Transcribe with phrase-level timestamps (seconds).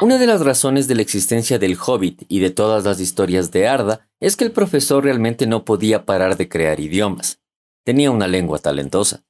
[0.00, 3.68] Una de las razones de la existencia del Hobbit y de todas las historias de
[3.68, 7.40] Arda es que el profesor realmente no podía parar de crear idiomas.
[7.84, 9.22] Tenía una lengua talentosa.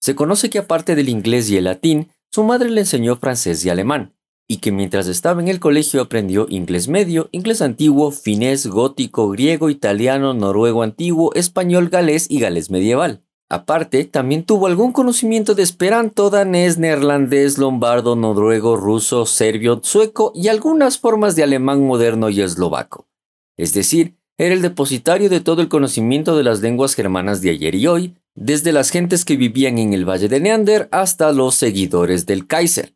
[0.00, 3.70] Se conoce que aparte del inglés y el latín, su madre le enseñó francés y
[3.70, 4.16] alemán,
[4.48, 9.70] y que mientras estaba en el colegio aprendió inglés medio, inglés antiguo, finés, gótico, griego,
[9.70, 13.22] italiano, noruego antiguo, español, galés y galés medieval.
[13.52, 20.46] Aparte, también tuvo algún conocimiento de esperanto, danés, neerlandés, lombardo, noruego, ruso, serbio, sueco y
[20.46, 23.08] algunas formas de alemán moderno y eslovaco.
[23.56, 27.74] Es decir, era el depositario de todo el conocimiento de las lenguas germanas de ayer
[27.74, 32.26] y hoy, desde las gentes que vivían en el Valle de Neander hasta los seguidores
[32.26, 32.94] del Kaiser.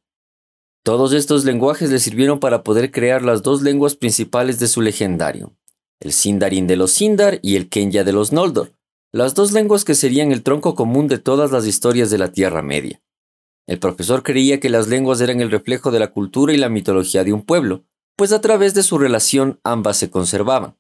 [0.84, 5.56] Todos estos lenguajes le sirvieron para poder crear las dos lenguas principales de su legendario,
[5.98, 8.72] el Sindarin de los Sindar y el Kenya de los Noldor,
[9.14, 12.62] las dos lenguas que serían el tronco común de todas las historias de la Tierra
[12.62, 13.00] Media.
[13.68, 17.22] El profesor creía que las lenguas eran el reflejo de la cultura y la mitología
[17.22, 17.84] de un pueblo,
[18.16, 20.74] pues a través de su relación ambas se conservaban.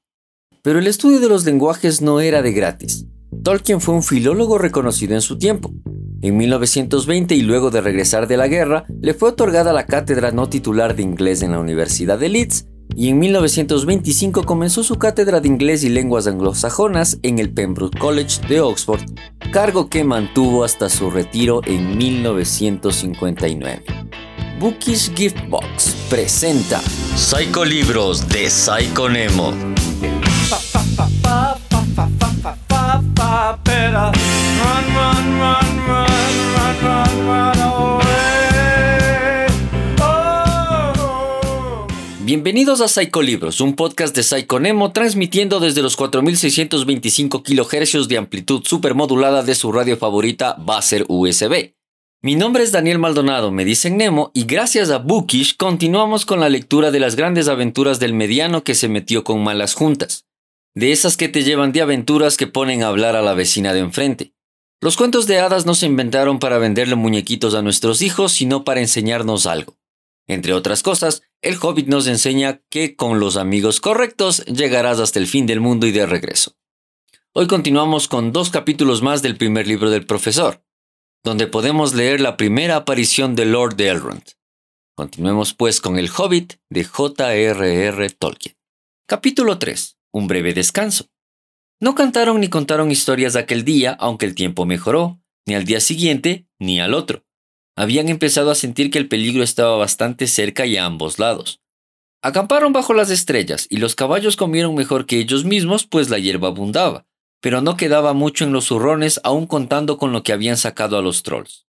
[0.62, 3.06] Pero el estudio de los lenguajes no era de gratis.
[3.44, 5.72] Tolkien fue un filólogo reconocido en su tiempo.
[6.20, 10.48] En 1920 y luego de regresar de la guerra, le fue otorgada la cátedra no
[10.48, 15.48] titular de inglés en la Universidad de Leeds y en 1925 comenzó su cátedra de
[15.48, 19.02] inglés y lenguas anglosajonas en el Pembroke College de Oxford,
[19.52, 23.84] cargo que mantuvo hasta su retiro en 1959.
[24.58, 26.80] Bookish Giftbox presenta
[27.66, 29.52] Libros de Psycho Nemo.
[42.24, 48.16] Bienvenidos a Psycho Libros, un podcast de Psycho Nemo transmitiendo desde los 4625 kHz de
[48.16, 51.74] amplitud supermodulada de su radio favorita Baser USB.
[52.22, 56.48] Mi nombre es Daniel Maldonado, me dicen Nemo, y gracias a Bookish continuamos con la
[56.48, 60.24] lectura de las grandes aventuras del mediano que se metió con malas juntas.
[60.74, 63.80] De esas que te llevan de aventuras que ponen a hablar a la vecina de
[63.80, 64.32] enfrente.
[64.80, 68.80] Los cuentos de hadas no se inventaron para venderle muñequitos a nuestros hijos, sino para
[68.80, 69.76] enseñarnos algo.
[70.26, 75.26] Entre otras cosas, el hobbit nos enseña que con los amigos correctos llegarás hasta el
[75.26, 76.56] fin del mundo y de regreso.
[77.34, 80.64] Hoy continuamos con dos capítulos más del primer libro del profesor,
[81.22, 84.22] donde podemos leer la primera aparición de Lord Elrond.
[84.96, 88.10] Continuemos pues con El Hobbit de J.R.R.
[88.10, 88.56] Tolkien.
[89.06, 89.98] Capítulo 3.
[90.14, 91.10] Un breve descanso.
[91.78, 96.46] No cantaron ni contaron historias aquel día, aunque el tiempo mejoró, ni al día siguiente,
[96.58, 97.23] ni al otro
[97.76, 101.60] habían empezado a sentir que el peligro estaba bastante cerca y a ambos lados.
[102.22, 106.48] Acamparon bajo las estrellas y los caballos comieron mejor que ellos mismos, pues la hierba
[106.48, 107.04] abundaba,
[107.40, 111.02] pero no quedaba mucho en los zurrones aún contando con lo que habían sacado a
[111.02, 111.66] los trolls.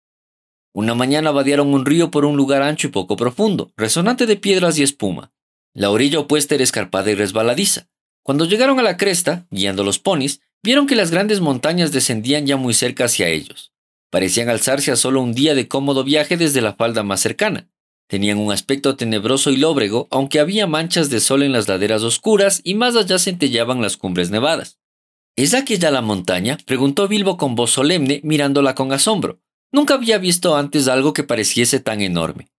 [0.72, 4.78] Una mañana vadearon un río por un lugar ancho y poco profundo, resonante de piedras
[4.78, 5.32] y espuma.
[5.74, 7.88] La orilla opuesta era escarpada y resbaladiza.
[8.22, 12.58] Cuando llegaron a la cresta, guiando los ponis, vieron que las grandes montañas descendían ya
[12.58, 13.73] muy cerca hacia ellos.
[14.14, 17.68] Parecían alzarse a solo un día de cómodo viaje desde la falda más cercana.
[18.08, 22.62] Tenían un aspecto tenebroso y lóbrego, aunque había manchas de sol en las laderas oscuras
[22.64, 24.78] y más allá centellaban las cumbres nevadas.
[25.36, 26.60] ¿Es aquella la montaña?
[26.64, 29.40] preguntó Bilbo con voz solemne, mirándola con asombro.
[29.72, 32.52] Nunca había visto antes algo que pareciese tan enorme.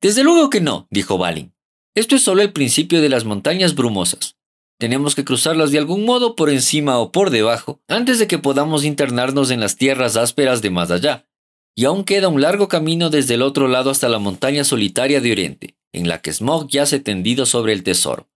[0.00, 1.52] Desde luego que no, dijo Balin.
[1.96, 4.36] Esto es solo el principio de las montañas brumosas.
[4.80, 8.82] Tenemos que cruzarlas de algún modo por encima o por debajo antes de que podamos
[8.82, 11.28] internarnos en las tierras ásperas de más allá.
[11.76, 15.32] Y aún queda un largo camino desde el otro lado hasta la montaña solitaria de
[15.32, 18.30] Oriente, en la que Smog yace tendido sobre el tesoro.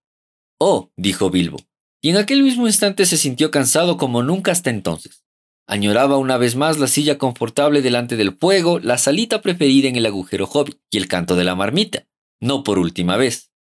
[0.59, 1.57] Oh, dijo Bilbo,
[1.99, 5.25] y en aquel mismo instante se sintió cansado como nunca hasta entonces.
[5.67, 10.05] Añoraba una vez más la silla confortable delante del fuego, la salita preferida en el
[10.05, 12.05] agujero hobbit y el canto de la marmita.
[12.39, 13.51] No por última vez.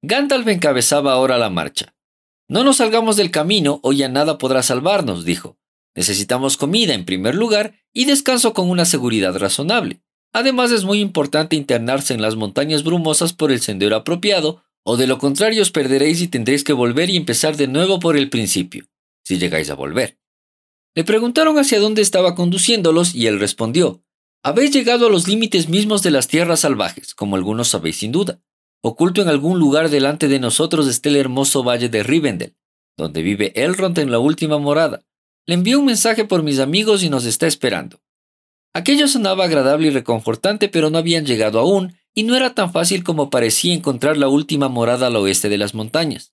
[0.00, 1.94] Gandalf encabezaba ahora la marcha.
[2.50, 5.56] No nos salgamos del camino o ya nada podrá salvarnos, dijo.
[5.94, 10.02] Necesitamos comida en primer lugar y descanso con una seguridad razonable.
[10.32, 15.06] Además es muy importante internarse en las montañas brumosas por el sendero apropiado, o de
[15.06, 18.84] lo contrario os perderéis y tendréis que volver y empezar de nuevo por el principio,
[19.22, 20.18] si llegáis a volver.
[20.96, 24.02] Le preguntaron hacia dónde estaba conduciéndolos y él respondió,
[24.42, 28.40] Habéis llegado a los límites mismos de las tierras salvajes, como algunos sabéis sin duda.
[28.82, 32.56] Oculto en algún lugar delante de nosotros está el hermoso valle de Rivendell,
[32.96, 35.02] donde vive Elrond en la última morada.
[35.46, 38.00] Le envié un mensaje por mis amigos y nos está esperando.
[38.72, 43.04] Aquello sonaba agradable y reconfortante, pero no habían llegado aún, y no era tan fácil
[43.04, 46.32] como parecía encontrar la última morada al oeste de las montañas.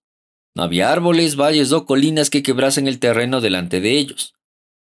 [0.56, 4.34] No había árboles, valles o colinas que quebrasen el terreno delante de ellos.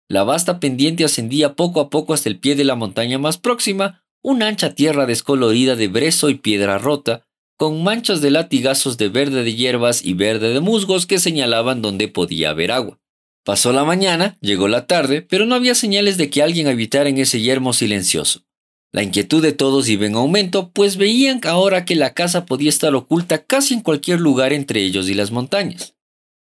[0.09, 4.03] la vasta pendiente ascendía poco a poco hasta el pie de la montaña más próxima,
[4.21, 7.22] una ancha tierra descolorida de brezo y piedra rota,
[7.57, 12.07] con manchas de latigazos de verde de hierbas y verde de musgos que señalaban dónde
[12.07, 12.99] podía haber agua.
[13.45, 17.17] Pasó la mañana, llegó la tarde, pero no había señales de que alguien habitara en
[17.17, 18.43] ese yermo silencioso.
[18.93, 22.93] La inquietud de todos iba en aumento, pues veían ahora que la casa podía estar
[22.95, 25.95] oculta casi en cualquier lugar entre ellos y las montañas.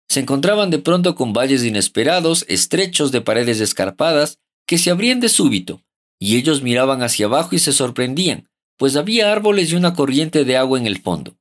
[0.09, 5.29] Se encontraban de pronto con valles inesperados, estrechos de paredes escarpadas, que se abrían de
[5.29, 5.81] súbito,
[6.19, 8.49] y ellos miraban hacia abajo y se sorprendían,
[8.83, 11.37] pues había árboles y una corriente de agua en el fondo.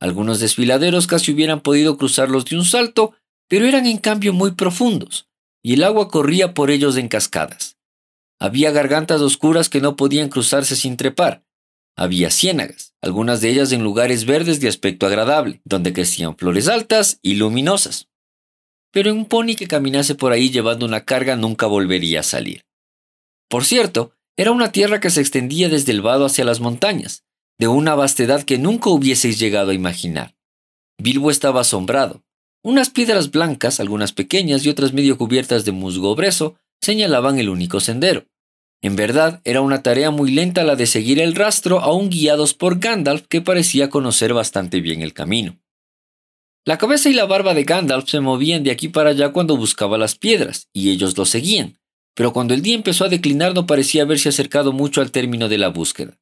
[0.00, 3.14] Algunos desfiladeros casi hubieran podido cruzarlos de un salto,
[3.48, 5.26] pero eran en cambio muy profundos,
[5.62, 7.78] y el agua corría por ellos en cascadas.
[8.38, 11.42] Había gargantas oscuras que no podían cruzarse sin trepar.
[11.96, 17.18] Había ciénagas, algunas de ellas en lugares verdes de aspecto agradable, donde crecían flores altas
[17.22, 18.08] y luminosas.
[18.92, 22.60] Pero un pony que caminase por ahí llevando una carga nunca volvería a salir.
[23.48, 27.24] Por cierto, era una tierra que se extendía desde el vado hacia las montañas,
[27.58, 30.34] de una vastedad que nunca hubieseis llegado a imaginar.
[30.98, 32.22] Bilbo estaba asombrado.
[32.62, 37.78] Unas piedras blancas, algunas pequeñas y otras medio cubiertas de musgo brezo, señalaban el único
[37.78, 38.26] sendero.
[38.82, 42.80] En verdad, era una tarea muy lenta la de seguir el rastro, aún guiados por
[42.80, 45.58] Gandalf, que parecía conocer bastante bien el camino.
[46.66, 49.98] La cabeza y la barba de Gandalf se movían de aquí para allá cuando buscaba
[49.98, 51.78] las piedras, y ellos lo seguían,
[52.14, 55.58] pero cuando el día empezó a declinar no parecía haberse acercado mucho al término de
[55.58, 56.18] la búsqueda.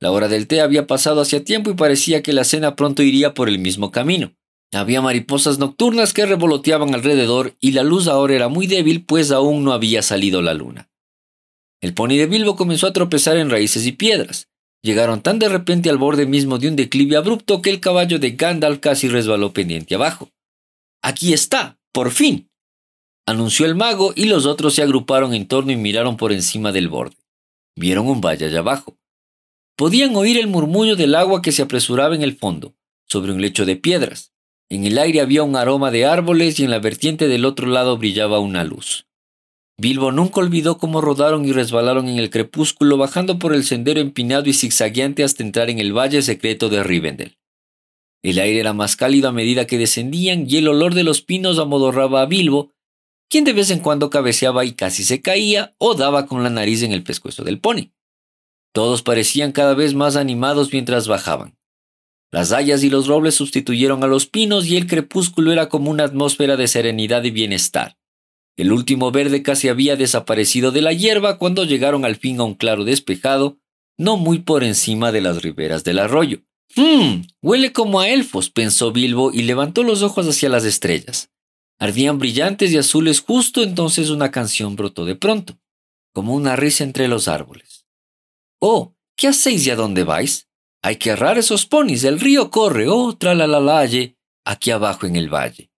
[0.00, 3.32] La hora del té había pasado hacia tiempo y parecía que la cena pronto iría
[3.32, 4.34] por el mismo camino.
[4.72, 9.64] Había mariposas nocturnas que revoloteaban alrededor y la luz ahora era muy débil pues aún
[9.64, 10.90] no había salido la luna.
[11.80, 14.48] El pony de Bilbo comenzó a tropezar en raíces y piedras.
[14.82, 18.32] Llegaron tan de repente al borde mismo de un declive abrupto que el caballo de
[18.32, 20.30] Gandalf casi resbaló pendiente abajo.
[21.02, 22.48] Aquí está, por fin,
[23.26, 26.88] anunció el mago y los otros se agruparon en torno y miraron por encima del
[26.88, 27.16] borde.
[27.76, 28.96] Vieron un valle allá abajo.
[29.76, 32.74] Podían oír el murmullo del agua que se apresuraba en el fondo,
[33.08, 34.32] sobre un lecho de piedras.
[34.70, 37.98] En el aire había un aroma de árboles y en la vertiente del otro lado
[37.98, 39.06] brillaba una luz.
[39.76, 44.48] Bilbo nunca olvidó cómo rodaron y resbalaron en el crepúsculo bajando por el sendero empinado
[44.48, 47.38] y zigzagueante hasta entrar en el valle secreto de Rivendell.
[48.22, 51.58] El aire era más cálido a medida que descendían y el olor de los pinos
[51.58, 52.70] amodorraba a Bilbo,
[53.34, 56.84] quien de vez en cuando cabeceaba y casi se caía o daba con la nariz
[56.84, 57.90] en el pescuezo del pony.
[58.72, 61.58] Todos parecían cada vez más animados mientras bajaban.
[62.30, 66.04] Las hayas y los robles sustituyeron a los pinos y el crepúsculo era como una
[66.04, 67.96] atmósfera de serenidad y bienestar.
[68.56, 72.54] El último verde casi había desaparecido de la hierba cuando llegaron al fin a un
[72.54, 73.58] claro despejado,
[73.98, 76.38] no muy por encima de las riberas del arroyo.
[76.76, 77.22] ¡Mmm!
[77.42, 81.33] Huele como a elfos, pensó Bilbo y levantó los ojos hacia las estrellas.
[81.78, 85.58] Ardían brillantes y azules justo entonces una canción brotó de pronto,
[86.12, 87.86] como una risa entre los árboles.
[88.60, 90.48] Oh, ¿qué hacéis y a dónde vais?
[90.82, 95.70] Hay que errar esos ponis, el río corre, oh, tralalalaye, aquí abajo en el valle.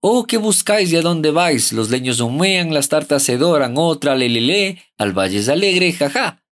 [0.00, 1.72] Oh, ¿qué buscáis y a dónde vais?
[1.72, 6.42] Los leños humean, las tartas se doran, oh, tralelele, al valle es alegre, jaja.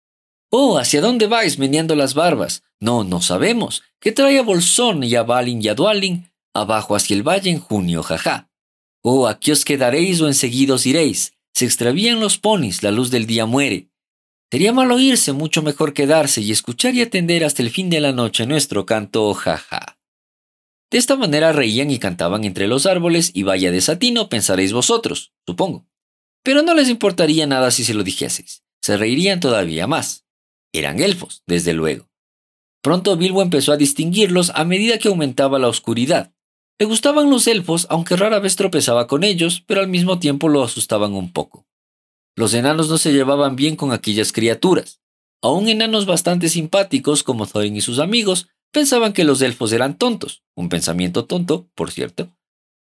[0.50, 2.62] Oh, ¿hacia dónde vais meneando las barbas?
[2.81, 3.82] No, no sabemos.
[4.00, 6.31] ¿Qué trae a Bolsón y a Balin y a Dualin?
[6.52, 8.50] Abajo hacia el valle en junio, jaja.
[9.06, 11.34] Oh, aquí os quedaréis o enseguida os iréis.
[11.52, 13.90] Se extravían los ponis, la luz del día muere.
[14.50, 18.12] Sería malo irse, mucho mejor quedarse y escuchar y atender hasta el fin de la
[18.12, 19.99] noche nuestro canto jaja.
[20.90, 25.87] De esta manera reían y cantaban entre los árboles y vaya desatino pensaréis vosotros, supongo.
[26.42, 28.62] Pero no les importaría nada si se lo dijeseis.
[28.80, 30.25] Se reirían todavía más.
[30.73, 32.08] Eran elfos, desde luego.
[32.82, 36.34] Pronto Bilbo empezó a distinguirlos a medida que aumentaba la oscuridad.
[36.78, 40.64] Le gustaban los elfos, aunque rara vez tropezaba con ellos, pero al mismo tiempo lo
[40.64, 41.66] asustaban un poco.
[42.37, 45.00] Los enanos no se llevaban bien con aquellas criaturas.
[45.40, 50.43] Aún enanos bastante simpáticos como Thorin y sus amigos pensaban que los elfos eran tontos,
[50.57, 52.35] un pensamiento tonto, por cierto,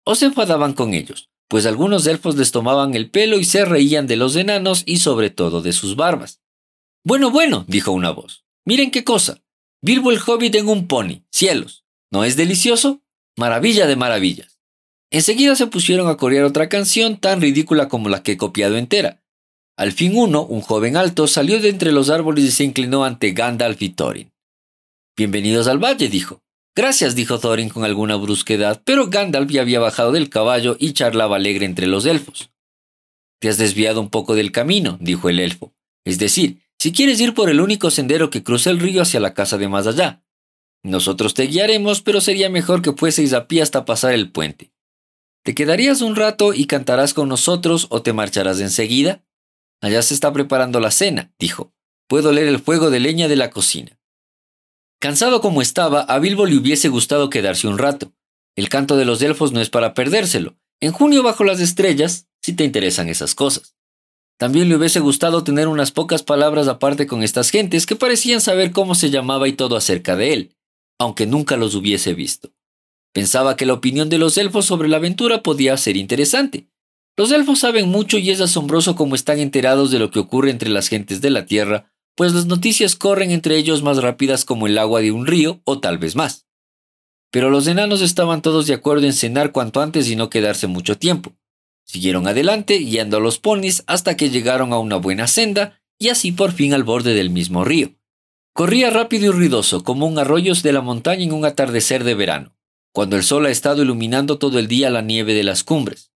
[0.06, 4.06] o se enfadaban con ellos, pues algunos elfos les tomaban el pelo y se reían
[4.06, 6.42] de los enanos y sobre todo de sus barbas.
[7.04, 8.46] Bueno, bueno, dijo una voz.
[8.64, 9.42] Miren qué cosa.
[9.82, 11.84] Bilbo el hobbit en un pony, cielos.
[12.12, 13.01] ¿No es delicioso?
[13.38, 14.60] Maravilla de maravillas.
[15.12, 19.22] Enseguida se pusieron a corear otra canción tan ridícula como la que he copiado entera,
[19.82, 23.32] al fin uno, un joven alto, salió de entre los árboles y se inclinó ante
[23.32, 24.32] Gandalf y Thorin.
[25.18, 26.44] Bienvenidos al valle, dijo.
[26.76, 31.38] Gracias, dijo Thorin con alguna brusquedad, pero Gandalf ya había bajado del caballo y charlaba
[31.38, 32.52] alegre entre los elfos.
[33.40, 35.74] Te has desviado un poco del camino, dijo el elfo.
[36.06, 39.34] Es decir, si quieres ir por el único sendero que cruza el río hacia la
[39.34, 40.21] casa de más allá.
[40.84, 44.72] Nosotros te guiaremos, pero sería mejor que fueseis a pie hasta pasar el puente.
[45.44, 49.24] ¿Te quedarías un rato y cantarás con nosotros o te marcharás enseguida?
[49.82, 51.74] Allá se está preparando la cena, dijo.
[52.08, 53.98] Puedo leer el fuego de leña de la cocina.
[55.00, 58.14] Cansado como estaba, a Bilbo le hubiese gustado quedarse un rato.
[58.56, 60.58] El canto de los elfos no es para perdérselo.
[60.80, 63.76] En junio bajo las estrellas, si te interesan esas cosas.
[64.38, 68.72] También le hubiese gustado tener unas pocas palabras aparte con estas gentes que parecían saber
[68.72, 70.56] cómo se llamaba y todo acerca de él,
[71.02, 72.52] aunque nunca los hubiese visto.
[73.14, 76.68] Pensaba que la opinión de los elfos sobre la aventura podía ser interesante.
[77.18, 80.70] Los elfos saben mucho y es asombroso cómo están enterados de lo que ocurre entre
[80.70, 84.78] las gentes de la Tierra, pues las noticias corren entre ellos más rápidas como el
[84.78, 86.46] agua de un río o tal vez más.
[87.32, 90.98] Pero los enanos estaban todos de acuerdo en cenar cuanto antes y no quedarse mucho
[90.98, 91.34] tiempo.
[91.84, 96.32] Siguieron adelante, guiando a los ponis hasta que llegaron a una buena senda y así
[96.32, 97.92] por fin al borde del mismo río.
[98.54, 102.54] Corría rápido y ruidoso como un arroyo de la montaña en un atardecer de verano,
[102.92, 106.12] cuando el sol ha estado iluminando todo el día la nieve de las cumbres.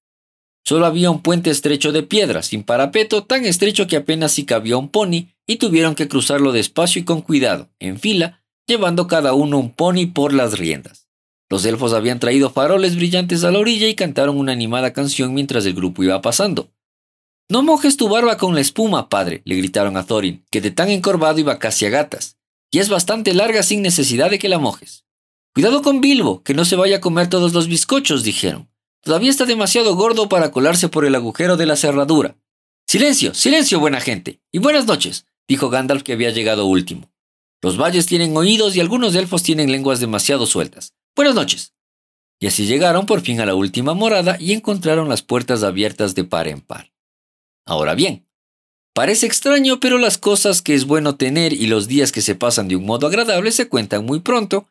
[0.65, 4.75] Solo había un puente estrecho de piedra, sin parapeto, tan estrecho que apenas si cabía
[4.75, 9.57] un pony, y tuvieron que cruzarlo despacio y con cuidado, en fila, llevando cada uno
[9.57, 11.07] un pony por las riendas.
[11.49, 15.65] Los elfos habían traído faroles brillantes a la orilla y cantaron una animada canción mientras
[15.65, 16.71] el grupo iba pasando.
[17.47, 20.89] No mojes tu barba con la espuma, padre, le gritaron a Thorin, que de tan
[20.89, 22.37] encorvado iba casi a gatas,
[22.71, 25.05] y es bastante larga sin necesidad de que la mojes.
[25.53, 28.67] Cuidado con Bilbo, que no se vaya a comer todos los bizcochos, dijeron.
[29.03, 32.35] Todavía está demasiado gordo para colarse por el agujero de la cerradura.
[32.87, 37.11] Silencio, silencio, buena gente, y buenas noches, dijo Gandalf que había llegado último.
[37.61, 40.95] Los valles tienen oídos y algunos elfos tienen lenguas demasiado sueltas.
[41.15, 41.75] Buenas noches.
[42.39, 46.23] Y así llegaron por fin a la última morada y encontraron las puertas abiertas de
[46.23, 46.94] par en par.
[47.65, 48.27] Ahora bien,
[48.93, 52.67] parece extraño, pero las cosas que es bueno tener y los días que se pasan
[52.67, 54.67] de un modo agradable se cuentan muy pronto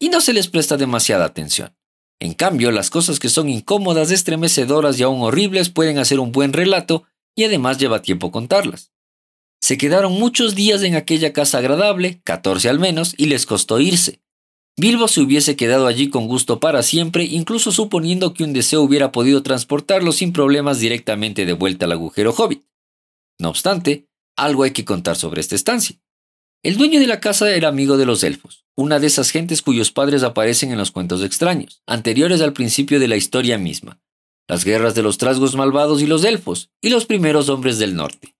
[0.00, 1.76] y no se les presta demasiada atención.
[2.20, 6.52] En cambio, las cosas que son incómodas, estremecedoras y aún horribles pueden hacer un buen
[6.52, 8.92] relato y además lleva tiempo contarlas.
[9.60, 14.21] Se quedaron muchos días en aquella casa agradable, 14 al menos, y les costó irse.
[14.76, 19.12] Bilbo se hubiese quedado allí con gusto para siempre, incluso suponiendo que un deseo hubiera
[19.12, 22.64] podido transportarlo sin problemas directamente de vuelta al agujero hobbit.
[23.38, 26.00] No obstante, algo hay que contar sobre esta estancia.
[26.62, 29.90] El dueño de la casa era amigo de los elfos, una de esas gentes cuyos
[29.90, 34.00] padres aparecen en los cuentos extraños, anteriores al principio de la historia misma,
[34.48, 38.36] las guerras de los trasgos malvados y los elfos, y los primeros hombres del norte.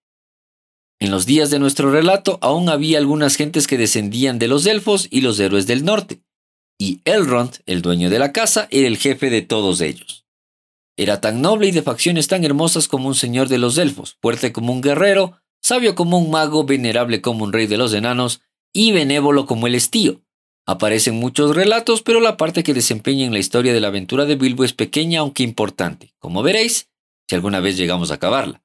[1.03, 5.09] En los días de nuestro relato aún había algunas gentes que descendían de los elfos
[5.11, 6.23] y los héroes del norte,
[6.79, 10.25] y Elrond, el dueño de la casa, era el jefe de todos ellos.
[10.97, 14.53] Era tan noble y de facciones tan hermosas como un señor de los elfos, fuerte
[14.53, 18.41] como un guerrero, sabio como un mago, venerable como un rey de los enanos
[18.73, 20.21] y benévolo como el estío.
[20.67, 24.37] Aparecen muchos relatos, pero la parte que desempeña en la historia de la aventura de
[24.37, 26.91] Bilbo es pequeña aunque importante, como veréis,
[27.29, 28.63] si alguna vez llegamos a acabarla.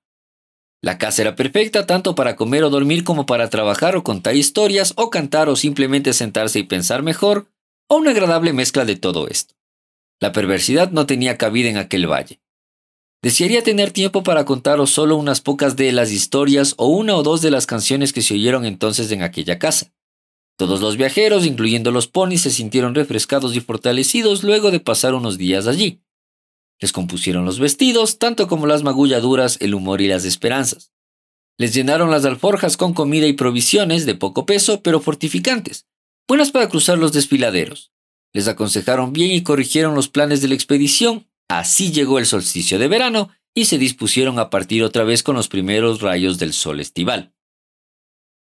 [0.81, 4.93] La casa era perfecta tanto para comer o dormir como para trabajar o contar historias
[4.95, 7.47] o cantar o simplemente sentarse y pensar mejor,
[7.89, 9.55] o una agradable mezcla de todo esto.
[10.19, 12.39] La perversidad no tenía cabida en aquel valle.
[13.23, 17.41] Desearía tener tiempo para contaros solo unas pocas de las historias o una o dos
[17.41, 19.91] de las canciones que se oyeron entonces en aquella casa.
[20.57, 25.37] Todos los viajeros, incluyendo los ponis, se sintieron refrescados y fortalecidos luego de pasar unos
[25.37, 26.01] días allí.
[26.79, 30.91] Les compusieron los vestidos, tanto como las magulladuras, el humor y las esperanzas.
[31.57, 35.87] Les llenaron las alforjas con comida y provisiones de poco peso, pero fortificantes,
[36.27, 37.91] buenas para cruzar los desfiladeros.
[38.33, 41.27] Les aconsejaron bien y corrigieron los planes de la expedición.
[41.49, 45.47] Así llegó el solsticio de verano y se dispusieron a partir otra vez con los
[45.47, 47.33] primeros rayos del sol estival.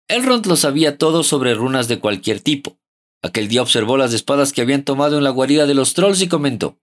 [0.08, 2.78] Elrond lo sabía todo sobre runas de cualquier tipo.
[3.22, 6.28] Aquel día observó las espadas que habían tomado en la guarida de los trolls y
[6.28, 6.78] comentó: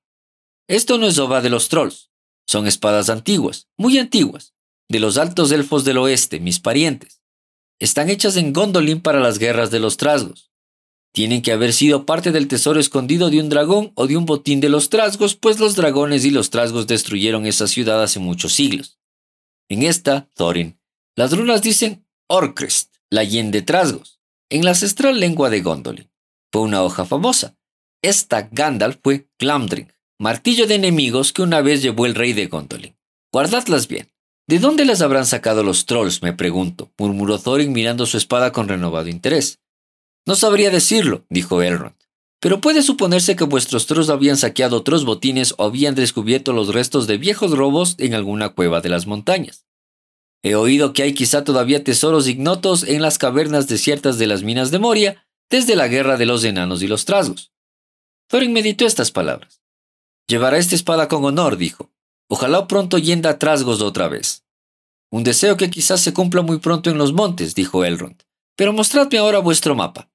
[0.67, 2.11] esto no es obra de los trolls.
[2.47, 4.53] Son espadas antiguas, muy antiguas,
[4.89, 7.21] de los altos elfos del oeste, mis parientes.
[7.79, 10.51] Están hechas en Gondolin para las guerras de los trasgos.
[11.13, 14.61] Tienen que haber sido parte del tesoro escondido de un dragón o de un botín
[14.61, 18.99] de los trasgos, pues los dragones y los trasgos destruyeron esa ciudad hace muchos siglos.
[19.69, 20.79] En esta, Thorin,
[21.15, 26.11] las runas dicen Orcrest, la yen de trasgos, en la ancestral lengua de Gondolin.
[26.51, 27.57] Fue una hoja famosa.
[28.01, 32.95] Esta Gandalf fue Glamdring, martillo de enemigos que una vez llevó el rey de Gondolin.
[33.31, 34.11] Guardadlas bien.
[34.47, 36.21] ¿De dónde las habrán sacado los trolls?
[36.21, 39.59] me pregunto, murmuró Thorin mirando su espada con renovado interés.
[40.25, 41.95] No sabría decirlo, dijo Elrond.
[42.39, 47.07] Pero puede suponerse que vuestros trolls habían saqueado otros botines o habían descubierto los restos
[47.07, 49.65] de viejos robos en alguna cueva de las montañas.
[50.43, 54.71] He oído que hay quizá todavía tesoros ignotos en las cavernas desiertas de las minas
[54.71, 57.53] de Moria desde la guerra de los enanos y los trasgos.
[58.27, 59.62] Thorin meditó estas palabras.
[60.27, 61.91] Llevará esta espada con honor, dijo.
[62.29, 64.43] Ojalá pronto yenda a trasgos otra vez.
[65.11, 68.23] Un deseo que quizás se cumpla muy pronto en los montes, dijo Elrond.
[68.55, 70.09] Pero mostradme ahora vuestro mapa.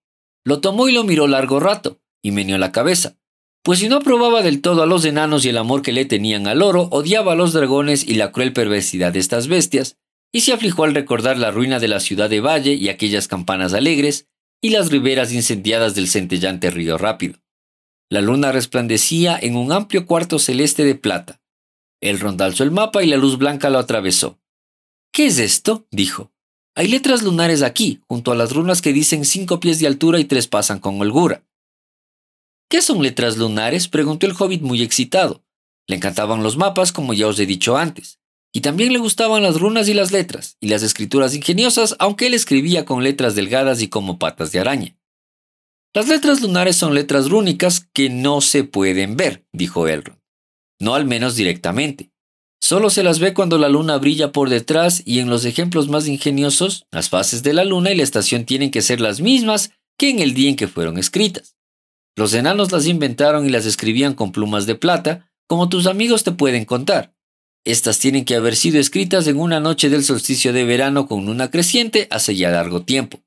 [0.44, 3.16] Lo tomó y lo miró largo rato, y meneó la cabeza.
[3.62, 6.46] Pues si no aprobaba del todo a los enanos y el amor que le tenían
[6.46, 9.98] al oro, odiaba a los dragones y la cruel perversidad de estas bestias,
[10.32, 13.74] y se aflijó al recordar la ruina de la ciudad de Valle y aquellas campanas
[13.74, 14.26] alegres,
[14.60, 17.38] y las riberas incendiadas del centellante río rápido.
[18.10, 21.40] La luna resplandecía en un amplio cuarto celeste de plata.
[22.00, 24.38] El rondalzó el mapa y la luz blanca lo atravesó.
[25.12, 25.86] ¿Qué es esto?
[25.90, 26.32] dijo.
[26.74, 30.24] Hay letras lunares aquí, junto a las runas que dicen cinco pies de altura y
[30.24, 31.42] tres pasan con holgura.
[32.70, 33.88] ¿Qué son letras lunares?
[33.88, 35.42] preguntó el hobbit muy excitado.
[35.86, 38.20] Le encantaban los mapas, como ya os he dicho antes.
[38.52, 42.34] Y también le gustaban las runas y las letras, y las escrituras ingeniosas, aunque él
[42.34, 44.98] escribía con letras delgadas y como patas de araña.
[45.95, 50.18] Las letras lunares son letras rúnicas que no se pueden ver, dijo Elrond.
[50.80, 52.11] No al menos directamente.
[52.61, 56.07] Solo se las ve cuando la luna brilla por detrás y en los ejemplos más
[56.07, 60.11] ingeniosos, las fases de la luna y la estación tienen que ser las mismas que
[60.11, 61.57] en el día en que fueron escritas.
[62.16, 66.33] Los enanos las inventaron y las escribían con plumas de plata, como tus amigos te
[66.33, 67.14] pueden contar.
[67.64, 71.50] Estas tienen que haber sido escritas en una noche del solsticio de verano con luna
[71.50, 73.21] creciente hace ya largo tiempo.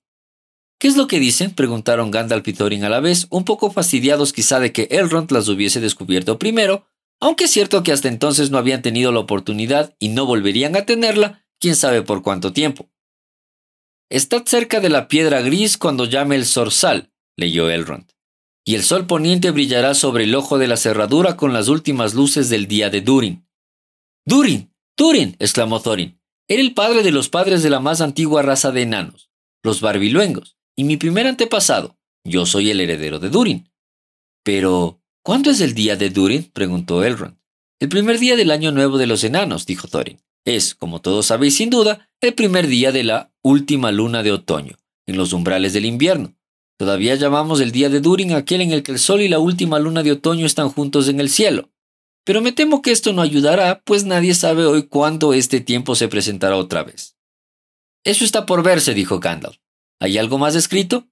[0.81, 1.53] ¿Qué es lo que dicen?
[1.53, 5.47] preguntaron Gandalf y Thorin a la vez, un poco fastidiados quizá de que Elrond las
[5.47, 6.87] hubiese descubierto primero,
[7.19, 10.87] aunque es cierto que hasta entonces no habían tenido la oportunidad y no volverían a
[10.87, 12.89] tenerla, quién sabe por cuánto tiempo.
[14.09, 18.11] Estad cerca de la piedra gris cuando llame el zorzal, leyó Elrond,
[18.65, 22.49] y el sol poniente brillará sobre el ojo de la cerradura con las últimas luces
[22.49, 23.47] del día de Durin.
[24.25, 26.19] Durin, Durin, exclamó Thorin.
[26.47, 29.29] Era el padre de los padres de la más antigua raza de enanos,
[29.61, 31.97] los barbiluengos, y mi primer antepasado.
[32.23, 33.69] Yo soy el heredero de Durin.
[34.43, 36.49] Pero, ¿Cuándo es el día de Durin?
[36.51, 37.37] preguntó Elrond.
[37.79, 40.19] El primer día del año nuevo de los enanos, dijo Thorin.
[40.45, 44.77] Es, como todos sabéis sin duda, el primer día de la última luna de otoño,
[45.05, 46.33] en los umbrales del invierno.
[46.79, 49.77] Todavía llamamos el día de Durin aquel en el que el sol y la última
[49.77, 51.69] luna de otoño están juntos en el cielo.
[52.25, 56.07] Pero me temo que esto no ayudará, pues nadie sabe hoy cuándo este tiempo se
[56.07, 57.15] presentará otra vez.
[58.03, 59.57] Eso está por verse, dijo Gandalf.
[60.01, 61.07] ¿Hay algo más escrito?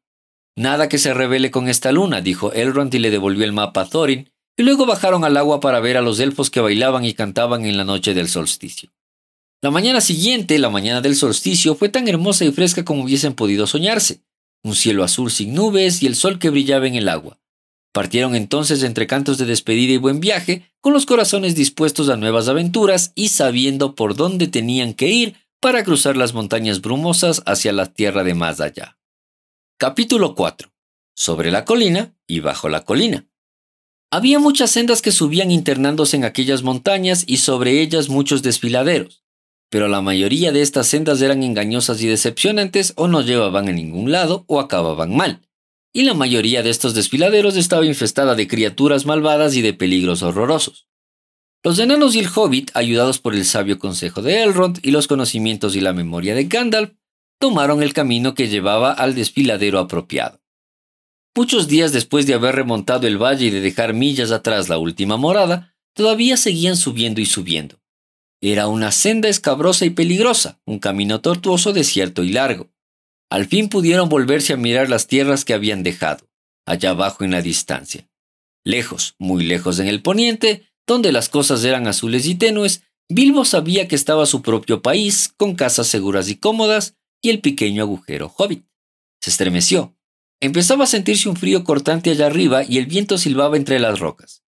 [0.58, 3.86] Nada que se revele con esta luna, dijo Elrond y le devolvió el mapa a
[3.88, 7.66] Thorin, y luego bajaron al agua para ver a los elfos que bailaban y cantaban
[7.66, 8.90] en la noche del solsticio.
[9.62, 13.68] La mañana siguiente, la mañana del solsticio, fue tan hermosa y fresca como hubiesen podido
[13.68, 14.22] soñarse.
[14.64, 17.38] Un cielo azul sin nubes y el sol que brillaba en el agua.
[17.94, 22.48] Partieron entonces entre cantos de despedida y buen viaje, con los corazones dispuestos a nuevas
[22.48, 27.88] aventuras y sabiendo por dónde tenían que ir para cruzar las montañas brumosas hacia la
[27.88, 28.98] tierra de más allá.
[29.78, 30.72] Capítulo 4.
[31.16, 33.28] Sobre la colina y bajo la colina.
[34.10, 39.24] Había muchas sendas que subían internándose en aquellas montañas y sobre ellas muchos desfiladeros,
[39.70, 44.12] pero la mayoría de estas sendas eran engañosas y decepcionantes o no llevaban a ningún
[44.12, 45.42] lado o acababan mal,
[45.94, 50.88] y la mayoría de estos desfiladeros estaba infestada de criaturas malvadas y de peligros horrorosos.
[51.62, 55.76] Los enanos y el hobbit, ayudados por el sabio consejo de Elrond y los conocimientos
[55.76, 56.94] y la memoria de Gandalf,
[57.38, 60.42] tomaron el camino que llevaba al desfiladero apropiado.
[61.36, 65.18] Muchos días después de haber remontado el valle y de dejar millas atrás la última
[65.18, 67.82] morada, todavía seguían subiendo y subiendo.
[68.42, 72.70] Era una senda escabrosa y peligrosa, un camino tortuoso, desierto y largo.
[73.30, 76.26] Al fin pudieron volverse a mirar las tierras que habían dejado,
[76.66, 78.10] allá abajo en la distancia.
[78.64, 83.88] Lejos, muy lejos en el poniente, donde las cosas eran azules y tenues, Bilbo sabía
[83.88, 88.66] que estaba su propio país, con casas seguras y cómodas, y el pequeño agujero hobbit.
[89.22, 89.96] Se estremeció.
[90.42, 94.44] Empezaba a sentirse un frío cortante allá arriba y el viento silbaba entre las rocas.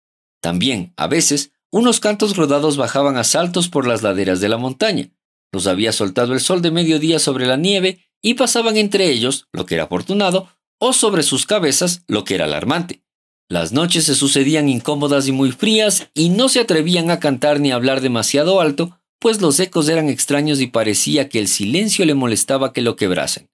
[0.43, 5.11] También, a veces, unos cantos rodados bajaban a saltos por las laderas de la montaña.
[5.53, 9.65] Los había soltado el sol de mediodía sobre la nieve y pasaban entre ellos, lo
[9.65, 13.06] que era afortunado, o sobre sus cabezas, lo que era alarmante.
[13.49, 17.71] Las noches se sucedían incómodas y muy frías y no se atrevían a cantar ni
[17.71, 22.15] a hablar demasiado alto pues los ecos eran extraños y parecía que el silencio le
[22.15, 23.51] molestaba que lo quebrasen,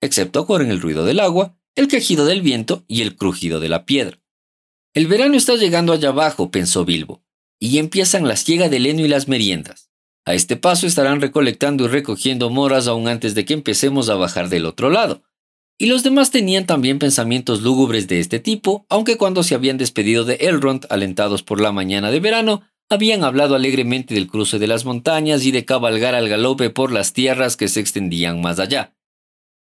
[0.00, 3.84] excepto con el ruido del agua, el quejido del viento y el crujido de la
[3.84, 4.20] piedra.
[4.94, 7.22] El verano está llegando allá abajo, pensó Bilbo,
[7.58, 9.90] y empiezan la siega del heno y las meriendas.
[10.24, 14.48] A este paso estarán recolectando y recogiendo moras aún antes de que empecemos a bajar
[14.48, 15.22] del otro lado.
[15.78, 20.24] Y los demás tenían también pensamientos lúgubres de este tipo, aunque cuando se habían despedido
[20.24, 24.84] de Elrond, alentados por la mañana de verano, habían hablado alegremente del cruce de las
[24.84, 28.94] montañas y de cabalgar al galope por las tierras que se extendían más allá.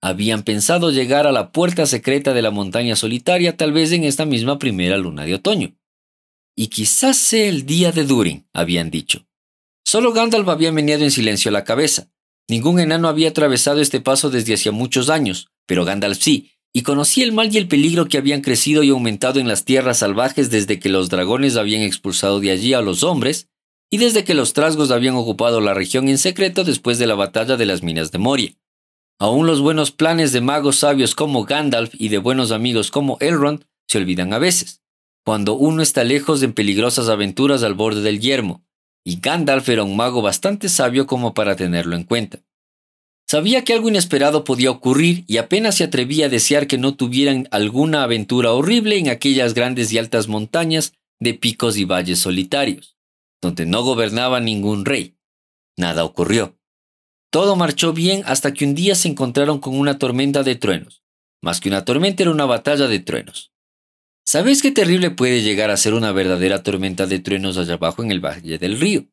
[0.01, 4.25] Habían pensado llegar a la puerta secreta de la montaña solitaria tal vez en esta
[4.25, 5.75] misma primera luna de otoño.
[6.53, 9.25] y quizás sea el día de Durin, habían dicho.
[9.85, 12.09] Solo Gandalf había meneado en silencio la cabeza.
[12.49, 17.25] Ningún enano había atravesado este paso desde hacía muchos años, pero Gandalf sí, y conocía
[17.25, 20.79] el mal y el peligro que habían crecido y aumentado en las tierras salvajes desde
[20.79, 23.47] que los dragones habían expulsado de allí a los hombres,
[23.89, 27.57] y desde que los trasgos habían ocupado la región en secreto después de la batalla
[27.57, 28.53] de las minas de Moria.
[29.19, 33.65] Aún los buenos planes de magos sabios como Gandalf y de buenos amigos como Elrond
[33.87, 34.81] se olvidan a veces,
[35.25, 38.63] cuando uno está lejos de peligrosas aventuras al borde del yermo,
[39.03, 42.39] y Gandalf era un mago bastante sabio como para tenerlo en cuenta.
[43.31, 47.47] Sabía que algo inesperado podía ocurrir y apenas se atrevía a desear que no tuvieran
[47.51, 52.97] alguna aventura horrible en aquellas grandes y altas montañas de picos y valles solitarios,
[53.41, 55.15] donde no gobernaba ningún rey.
[55.77, 56.57] Nada ocurrió.
[57.31, 61.01] Todo marchó bien hasta que un día se encontraron con una tormenta de truenos.
[61.41, 63.53] Más que una tormenta era una batalla de truenos.
[64.25, 68.11] ¿Sabes qué terrible puede llegar a ser una verdadera tormenta de truenos allá abajo en
[68.11, 69.05] el valle del río?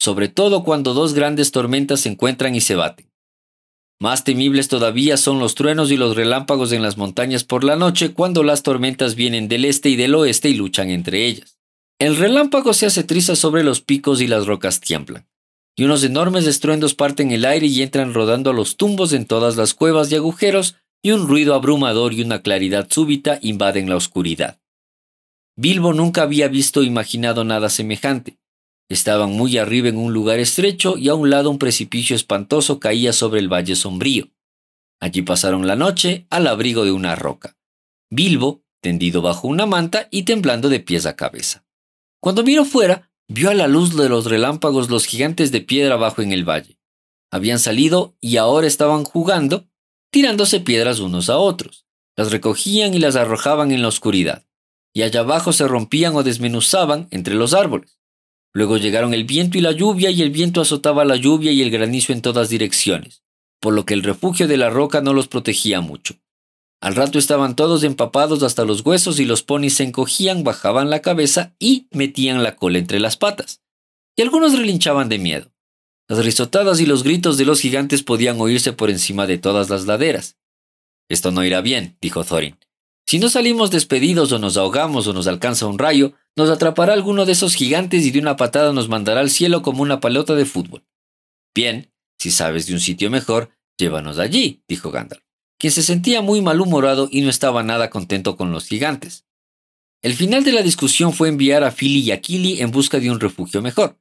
[0.00, 3.05] Sobre todo cuando dos grandes tormentas se encuentran y se baten.
[4.00, 8.12] Más temibles todavía son los truenos y los relámpagos en las montañas por la noche
[8.12, 11.58] cuando las tormentas vienen del este y del oeste y luchan entre ellas.
[11.98, 15.26] El relámpago se hace triza sobre los picos y las rocas tiemblan
[15.76, 19.56] y unos enormes estruendos parten el aire y entran rodando a los tumbos en todas
[19.56, 24.58] las cuevas y agujeros, y un ruido abrumador y una claridad súbita invaden la oscuridad.
[25.54, 28.38] Bilbo nunca había visto o imaginado nada semejante.
[28.88, 33.12] Estaban muy arriba en un lugar estrecho y a un lado un precipicio espantoso caía
[33.12, 34.28] sobre el valle sombrío.
[35.00, 37.56] Allí pasaron la noche al abrigo de una roca.
[38.10, 41.64] Bilbo, tendido bajo una manta y temblando de pies a cabeza.
[42.20, 46.22] Cuando miró fuera, Vio a la luz de los relámpagos los gigantes de piedra abajo
[46.22, 46.78] en el valle.
[47.32, 49.66] Habían salido y ahora estaban jugando,
[50.12, 51.86] tirándose piedras unos a otros.
[52.16, 54.46] Las recogían y las arrojaban en la oscuridad,
[54.94, 57.98] y allá abajo se rompían o desmenuzaban entre los árboles.
[58.56, 61.70] Luego llegaron el viento y la lluvia, y el viento azotaba la lluvia y el
[61.70, 63.22] granizo en todas direcciones,
[63.60, 66.14] por lo que el refugio de la roca no los protegía mucho.
[66.80, 71.02] Al rato estaban todos empapados hasta los huesos y los ponis se encogían, bajaban la
[71.02, 73.60] cabeza y metían la cola entre las patas.
[74.16, 75.52] Y algunos relinchaban de miedo.
[76.08, 79.84] Las risotadas y los gritos de los gigantes podían oírse por encima de todas las
[79.84, 80.38] laderas.
[81.10, 82.56] Esto no irá bien, dijo Thorin.
[83.06, 87.24] Si no salimos despedidos o nos ahogamos o nos alcanza un rayo, nos atrapará alguno
[87.24, 90.44] de esos gigantes y de una patada nos mandará al cielo como una pelota de
[90.44, 90.84] fútbol.
[91.54, 95.26] Bien, si sabes de un sitio mejor, llévanos allí, dijo Gandalf
[95.58, 99.24] quien se sentía muy malhumorado y no estaba nada contento con los gigantes.
[100.02, 103.10] El final de la discusión fue enviar a Philly y a Kili en busca de
[103.10, 103.98] un refugio mejor.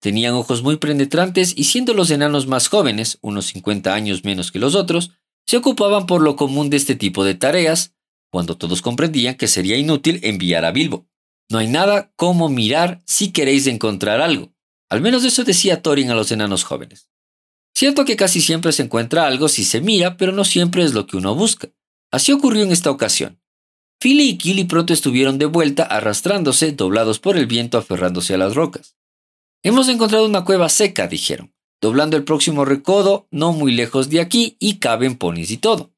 [0.00, 4.58] Tenían ojos muy penetrantes y siendo los enanos más jóvenes, unos 50 años menos que
[4.58, 5.12] los otros,
[5.46, 7.94] se ocupaban por lo común de este tipo de tareas,
[8.30, 11.08] cuando todos comprendían que sería inútil enviar a Bilbo.
[11.48, 14.52] No hay nada como mirar si queréis encontrar algo.
[14.88, 17.08] Al menos eso decía Thorin a los enanos jóvenes.
[17.76, 21.06] Cierto que casi siempre se encuentra algo si se mira, pero no siempre es lo
[21.06, 21.68] que uno busca.
[22.10, 23.40] Así ocurrió en esta ocasión.
[24.00, 28.54] Philly y Killy pronto estuvieron de vuelta arrastrándose, doblados por el viento, aferrándose a las
[28.54, 28.96] rocas.
[29.62, 34.56] Hemos encontrado una cueva seca, dijeron, doblando el próximo recodo, no muy lejos de aquí,
[34.58, 35.92] y caben ponis y todo.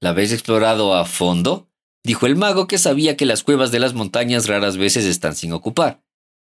[0.00, 1.68] ¿La habéis explorado a fondo?
[2.04, 5.52] dijo el mago que sabía que las cuevas de las montañas raras veces están sin
[5.52, 6.02] ocupar.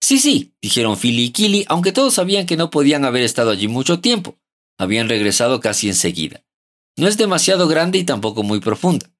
[0.01, 3.69] Sí, sí, dijeron Philly y Killy, aunque todos sabían que no podían haber estado allí
[3.69, 4.37] mucho tiempo.
[4.79, 6.45] Habían regresado casi enseguida.
[6.97, 9.11] No es demasiado grande y tampoco muy profunda.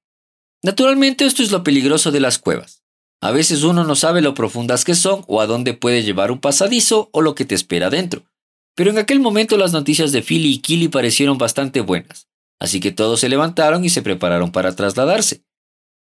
[0.63, 2.83] Naturalmente esto es lo peligroso de las cuevas.
[3.21, 6.39] A veces uno no sabe lo profundas que son o a dónde puede llevar un
[6.39, 8.23] pasadizo o lo que te espera dentro.
[8.75, 12.27] Pero en aquel momento las noticias de Philly y Killy parecieron bastante buenas,
[12.59, 15.43] así que todos se levantaron y se prepararon para trasladarse.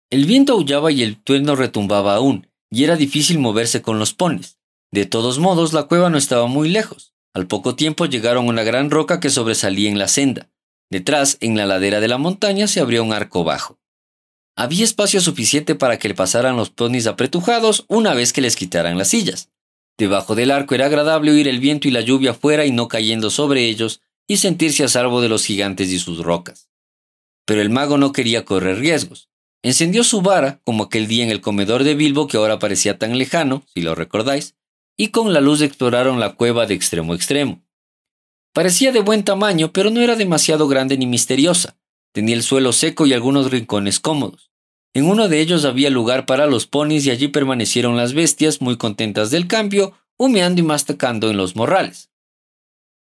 [0.09, 4.57] El viento aullaba y el trueno retumbaba aún, y era difícil moverse con los ponis.
[4.91, 7.13] De todos modos, la cueva no estaba muy lejos.
[7.33, 10.49] Al poco tiempo llegaron a una gran roca que sobresalía en la senda.
[10.89, 13.79] Detrás, en la ladera de la montaña, se abrió un arco bajo.
[14.55, 18.97] Había espacio suficiente para que le pasaran los ponis apretujados una vez que les quitaran
[18.97, 19.49] las sillas.
[19.97, 23.29] Debajo del arco era agradable oír el viento y la lluvia fuera y no cayendo
[23.29, 26.69] sobre ellos, y sentirse a salvo de los gigantes y sus rocas.
[27.45, 29.29] Pero el mago no quería correr riesgos.
[29.63, 33.17] Encendió su vara, como aquel día en el comedor de Bilbo que ahora parecía tan
[33.17, 34.55] lejano, si lo recordáis,
[34.97, 37.63] y con la luz exploraron la cueva de extremo a extremo.
[38.53, 41.77] Parecía de buen tamaño, pero no era demasiado grande ni misteriosa.
[42.11, 44.51] Tenía el suelo seco y algunos rincones cómodos.
[44.93, 48.77] En uno de ellos había lugar para los ponis y allí permanecieron las bestias muy
[48.77, 52.09] contentas del cambio, humeando y mastacando en los morrales.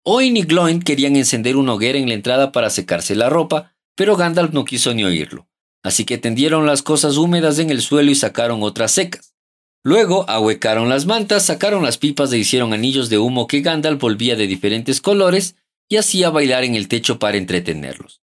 [0.05, 4.17] Oin y Gloin querían encender una hoguera en la entrada para secarse la ropa, pero
[4.17, 5.47] Gandalf no quiso ni oírlo.
[5.81, 9.33] Así que tendieron las cosas húmedas en el suelo y sacaron otras secas.
[9.81, 14.35] Luego ahuecaron las mantas, sacaron las pipas e hicieron anillos de humo que Gandalf volvía
[14.35, 15.55] de diferentes colores
[15.87, 18.21] y hacía bailar en el techo para entretenerlos.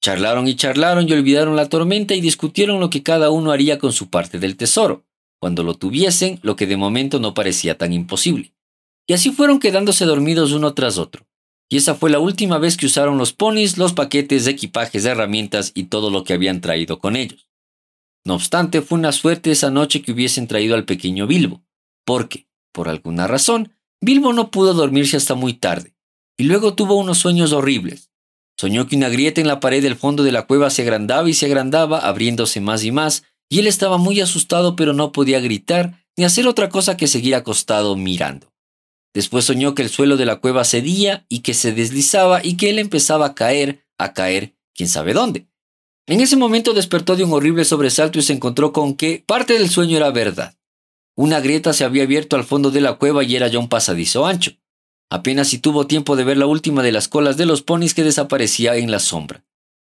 [0.00, 3.92] Charlaron y charlaron y olvidaron la tormenta y discutieron lo que cada uno haría con
[3.92, 5.04] su parte del tesoro,
[5.38, 8.51] cuando lo tuviesen, lo que de momento no parecía tan imposible.
[9.06, 11.26] Y así fueron quedándose dormidos uno tras otro.
[11.68, 15.84] Y esa fue la última vez que usaron los ponis, los paquetes, equipajes, herramientas y
[15.84, 17.48] todo lo que habían traído con ellos.
[18.24, 21.64] No obstante, fue una suerte esa noche que hubiesen traído al pequeño Bilbo,
[22.04, 25.94] porque, por alguna razón, Bilbo no pudo dormirse hasta muy tarde,
[26.36, 28.10] y luego tuvo unos sueños horribles.
[28.58, 31.34] Soñó que una grieta en la pared del fondo de la cueva se agrandaba y
[31.34, 36.04] se agrandaba, abriéndose más y más, y él estaba muy asustado pero no podía gritar
[36.16, 38.51] ni hacer otra cosa que seguir acostado mirando.
[39.14, 42.70] Después soñó que el suelo de la cueva cedía y que se deslizaba y que
[42.70, 45.46] él empezaba a caer, a caer, quién sabe dónde.
[46.06, 49.68] En ese momento despertó de un horrible sobresalto y se encontró con que parte del
[49.68, 50.56] sueño era verdad.
[51.14, 54.26] Una grieta se había abierto al fondo de la cueva y era ya un pasadizo
[54.26, 54.52] ancho.
[55.10, 58.02] Apenas si tuvo tiempo de ver la última de las colas de los ponis que
[58.02, 59.44] desaparecía en la sombra.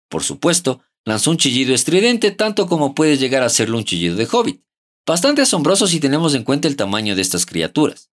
[0.09, 4.29] Por supuesto, lanzó un chillido estridente tanto como puede llegar a serlo un chillido de
[4.31, 4.63] hobbit.
[5.05, 8.11] Bastante asombroso si tenemos en cuenta el tamaño de estas criaturas.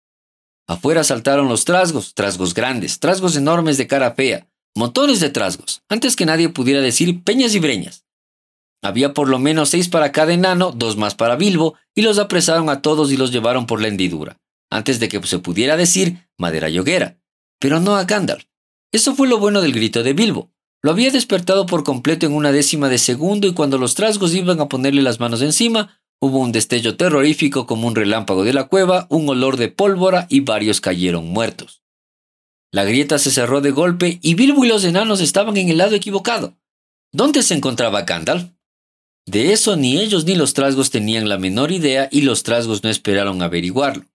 [0.68, 6.16] Afuera saltaron los trasgos, trasgos grandes, trasgos enormes de cara fea, Montones de trasgos, antes
[6.16, 8.06] que nadie pudiera decir peñas y breñas.
[8.82, 12.70] Había por lo menos seis para cada enano, dos más para Bilbo, y los apresaron
[12.70, 14.40] a todos y los llevaron por la hendidura,
[14.72, 17.20] antes de que se pudiera decir madera y hoguera.
[17.60, 18.46] Pero no a Gandalf.
[18.92, 20.52] Eso fue lo bueno del grito de Bilbo.
[20.82, 24.60] Lo había despertado por completo en una décima de segundo y cuando los trasgos iban
[24.60, 29.08] a ponerle las manos encima, hubo un destello terrorífico como un relámpago de la cueva,
[29.10, 31.82] un olor de pólvora y varios cayeron muertos.
[32.72, 35.96] La grieta se cerró de golpe y Bilbo y los enanos estaban en el lado
[35.96, 36.56] equivocado.
[37.12, 38.52] ¿Dónde se encontraba Gandalf?
[39.26, 42.90] De eso ni ellos ni los trasgos tenían la menor idea y los trasgos no
[42.90, 44.06] esperaron averiguarlo.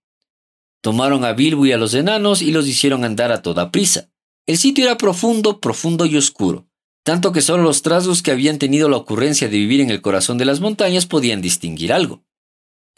[0.81, 4.09] Tomaron a Bilbo y a los enanos y los hicieron andar a toda prisa.
[4.47, 6.68] El sitio era profundo, profundo y oscuro,
[7.09, 10.37] tanto que solo los trasgos que habían tenido la ocurrencia de vivir en el corazón
[10.37, 12.23] de las montañas podían distinguir algo.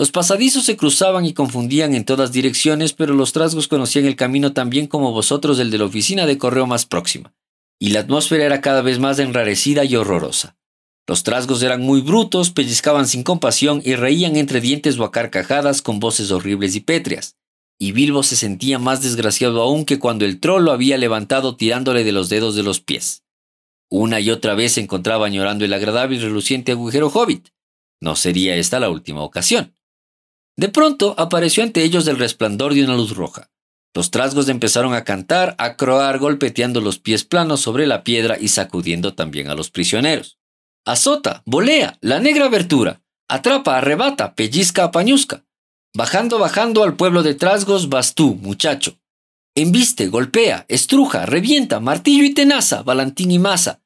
[0.01, 4.53] Los pasadizos se cruzaban y confundían en todas direcciones, pero los trasgos conocían el camino
[4.53, 7.33] tan bien como vosotros el de la oficina de correo más próxima,
[7.79, 10.57] y la atmósfera era cada vez más enrarecida y horrorosa.
[11.07, 15.83] Los trasgos eran muy brutos, pellizcaban sin compasión y reían entre dientes o a carcajadas
[15.83, 17.37] con voces horribles y pétreas.
[17.79, 22.03] Y Bilbo se sentía más desgraciado aún que cuando el troll lo había levantado tirándole
[22.03, 23.23] de los dedos de los pies.
[23.91, 27.49] Una y otra vez se encontraba añorando el agradable y reluciente agujero hobbit.
[28.01, 29.75] No sería esta la última ocasión.
[30.57, 33.51] De pronto apareció ante ellos el resplandor de una luz roja.
[33.95, 38.49] Los trasgos empezaron a cantar, a croar, golpeteando los pies planos sobre la piedra y
[38.49, 40.39] sacudiendo también a los prisioneros.
[40.85, 45.45] Azota, volea, la negra abertura, atrapa, arrebata, pellizca, apañuzca.
[45.95, 49.01] Bajando, bajando al pueblo de trasgos vas tú, muchacho.
[49.57, 53.80] Embiste, golpea, estruja, revienta, martillo y tenaza, balantín y masa.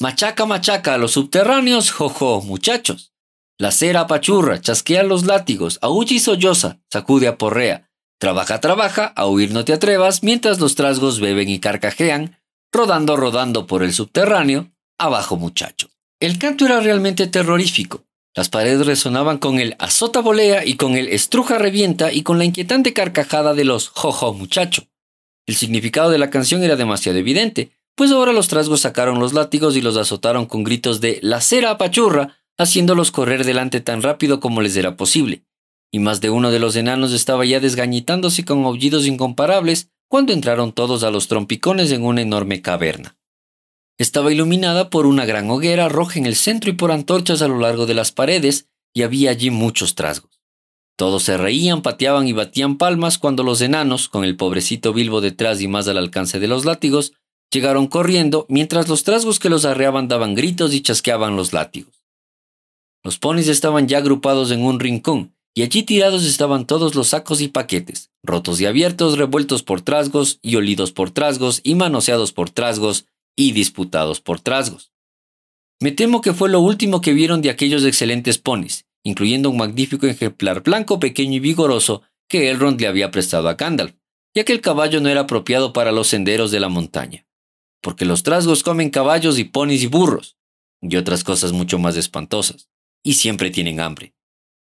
[0.00, 3.12] Machaca, machaca a los subterráneos, jojo, muchachos.
[3.58, 7.90] La cera apachurra, chasquea los látigos, aúlla y solloza, sacude a porrea.
[8.20, 12.38] Trabaja, trabaja, a huir no te atrevas, mientras los trasgos beben y carcajean,
[12.72, 15.90] rodando, rodando por el subterráneo, abajo muchacho.
[16.20, 18.04] El canto era realmente terrorífico.
[18.36, 22.44] Las paredes resonaban con el azota volea y con el estruja revienta y con la
[22.44, 24.86] inquietante carcajada de los jojo muchacho.
[25.44, 29.76] El significado de la canción era demasiado evidente, pues ahora los trasgos sacaron los látigos
[29.76, 34.60] y los azotaron con gritos de la cera apachurra, haciéndolos correr delante tan rápido como
[34.60, 35.42] les era posible,
[35.90, 40.70] y más de uno de los enanos estaba ya desgañitándose con aullidos incomparables cuando entraron
[40.70, 43.18] todos a los trompicones en una enorme caverna.
[43.98, 47.58] Estaba iluminada por una gran hoguera roja en el centro y por antorchas a lo
[47.58, 50.40] largo de las paredes, y había allí muchos trasgos.
[50.96, 55.60] Todos se reían, pateaban y batían palmas cuando los enanos, con el pobrecito Bilbo detrás
[55.60, 57.12] y más al alcance de los látigos,
[57.50, 62.02] llegaron corriendo, mientras los trasgos que los arreaban daban gritos y chasqueaban los látigos.
[63.04, 67.40] Los ponis estaban ya agrupados en un rincón, y allí tirados estaban todos los sacos
[67.40, 72.50] y paquetes, rotos y abiertos, revueltos por trasgos, y olidos por trasgos, y manoseados por
[72.50, 73.06] trasgos,
[73.36, 74.92] y disputados por trasgos.
[75.80, 80.06] Me temo que fue lo último que vieron de aquellos excelentes ponis, incluyendo un magnífico
[80.06, 83.94] ejemplar blanco, pequeño y vigoroso que Elrond le había prestado a Gandalf,
[84.34, 87.26] ya que el caballo no era apropiado para los senderos de la montaña,
[87.80, 90.36] porque los trasgos comen caballos y ponis y burros,
[90.80, 92.68] y otras cosas mucho más espantosas
[93.02, 94.14] y siempre tienen hambre.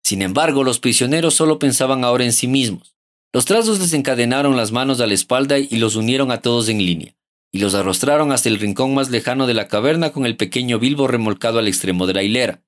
[0.04, 2.96] Sin embargo, los prisioneros solo pensaban ahora en sí mismos.
[3.32, 7.16] Los trazos desencadenaron las manos a la espalda y los unieron a todos en línea,
[7.52, 11.08] y los arrostraron hasta el rincón más lejano de la caverna con el pequeño Bilbo
[11.08, 12.64] remolcado al extremo de la hilera.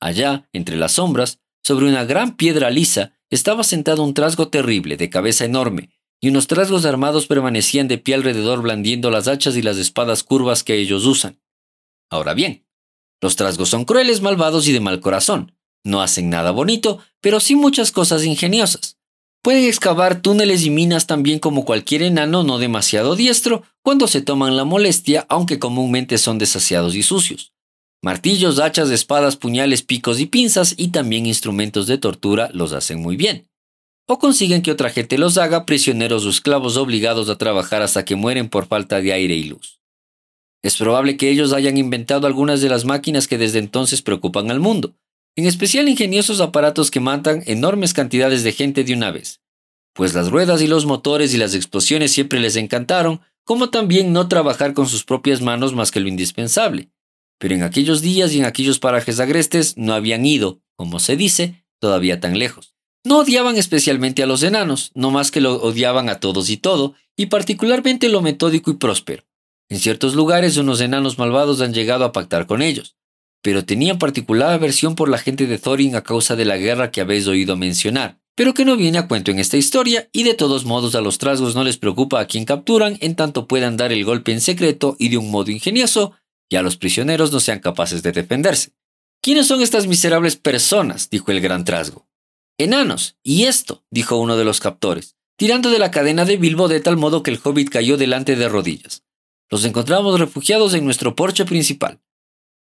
[0.00, 5.08] Allá, entre las sombras, sobre una gran piedra lisa, estaba sentado un trasgo terrible, de
[5.08, 5.90] cabeza enorme,
[6.22, 10.62] y unos trasgos armados permanecían de pie alrededor blandiendo las hachas y las espadas curvas
[10.62, 11.40] que ellos usan.
[12.08, 12.64] Ahora bien,
[13.20, 15.56] los trasgos son crueles, malvados y de mal corazón.
[15.84, 18.98] No hacen nada bonito, pero sí muchas cosas ingeniosas.
[19.42, 24.56] Pueden excavar túneles y minas también como cualquier enano no demasiado diestro cuando se toman
[24.56, 27.52] la molestia, aunque comúnmente son desasiados y sucios.
[28.00, 33.16] Martillos, hachas, espadas, puñales, picos y pinzas y también instrumentos de tortura los hacen muy
[33.16, 33.48] bien
[34.06, 38.16] o consiguen que otra gente los haga prisioneros o esclavos obligados a trabajar hasta que
[38.16, 39.80] mueren por falta de aire y luz.
[40.62, 44.60] Es probable que ellos hayan inventado algunas de las máquinas que desde entonces preocupan al
[44.60, 44.94] mundo,
[45.34, 49.40] en especial ingeniosos aparatos que matan enormes cantidades de gente de una vez,
[49.94, 54.28] pues las ruedas y los motores y las explosiones siempre les encantaron, como también no
[54.28, 56.90] trabajar con sus propias manos más que lo indispensable.
[57.38, 61.64] Pero en aquellos días y en aquellos parajes agrestes no habían ido, como se dice,
[61.80, 62.71] todavía tan lejos.
[63.04, 66.94] No odiaban especialmente a los enanos, no más que lo odiaban a todos y todo,
[67.16, 69.24] y particularmente lo metódico y próspero.
[69.68, 72.96] En ciertos lugares unos enanos malvados han llegado a pactar con ellos,
[73.42, 77.00] pero tenían particular aversión por la gente de Thorin a causa de la guerra que
[77.00, 80.64] habéis oído mencionar, pero que no viene a cuento en esta historia, y de todos
[80.64, 84.04] modos a los trasgos no les preocupa a quien capturan en tanto puedan dar el
[84.04, 86.12] golpe en secreto y de un modo ingenioso,
[86.48, 88.70] y a los prisioneros no sean capaces de defenderse.
[89.22, 91.10] ¿Quiénes son estas miserables personas?
[91.10, 92.06] dijo el gran trasgo.
[92.58, 96.80] Enanos, y esto, dijo uno de los captores, tirando de la cadena de Bilbo de
[96.80, 99.04] tal modo que el hobbit cayó delante de rodillas.
[99.50, 102.00] Los encontramos refugiados en nuestro porche principal.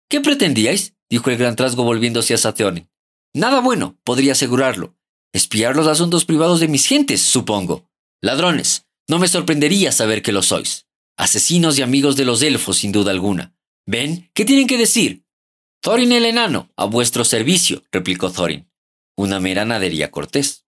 [0.09, 0.95] ¿Qué pretendíais?
[1.09, 2.91] dijo el gran trasgo volviéndose a Satheonen.
[3.33, 4.97] Nada bueno, podría asegurarlo.
[5.33, 7.89] Espiar los asuntos privados de mis gentes, supongo.
[8.21, 10.87] Ladrones, no me sorprendería saber que lo sois.
[11.17, 13.57] Asesinos y amigos de los elfos, sin duda alguna.
[13.87, 14.31] ¿Ven?
[14.35, 15.25] ¿Qué tienen que decir?
[15.81, 18.69] Thorin el enano, a vuestro servicio, replicó Thorin
[19.17, 20.67] una mera nadería cortés.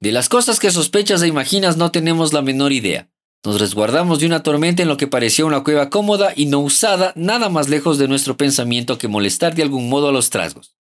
[0.00, 3.10] De las cosas que sospechas e imaginas no tenemos la menor idea.
[3.44, 7.12] Nos resguardamos de una tormenta en lo que parecía una cueva cómoda y no usada,
[7.14, 10.76] nada más lejos de nuestro pensamiento que molestar de algún modo a los trasgos.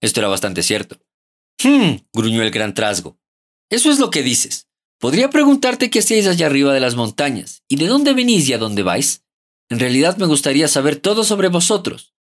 [0.00, 0.98] Esto era bastante cierto.
[1.62, 3.18] Hmm, gruñó el gran trasgo.
[3.70, 4.68] Eso es lo que dices.
[4.98, 8.58] Podría preguntarte qué hacéis allá arriba de las montañas, y de dónde venís y a
[8.58, 9.24] dónde vais.
[9.68, 12.14] En realidad me gustaría saber todo sobre vosotros.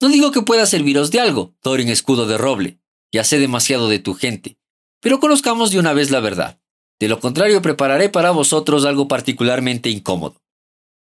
[0.00, 2.78] No digo que pueda serviros de algo, Thorin escudo de roble,
[3.14, 4.56] ya sé demasiado de tu gente,
[5.00, 6.58] pero conozcamos de una vez la verdad.
[6.98, 10.42] De lo contrario, prepararé para vosotros algo particularmente incómodo.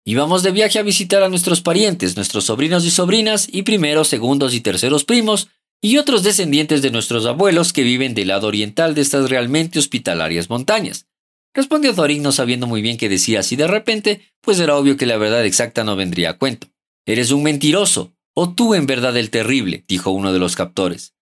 [0.05, 4.55] Íbamos de viaje a visitar a nuestros parientes, nuestros sobrinos y sobrinas, y primeros, segundos
[4.55, 5.49] y terceros primos,
[5.83, 10.49] y otros descendientes de nuestros abuelos que viven del lado oriental de estas realmente hospitalarias
[10.49, 11.07] montañas.
[11.53, 15.07] Respondió Thorin no sabiendo muy bien qué decía así de repente, pues era obvio que
[15.07, 16.69] la verdad exacta no vendría a cuento.
[17.07, 21.18] Eres un mentiroso, o tú en verdad el terrible, dijo uno de los captores.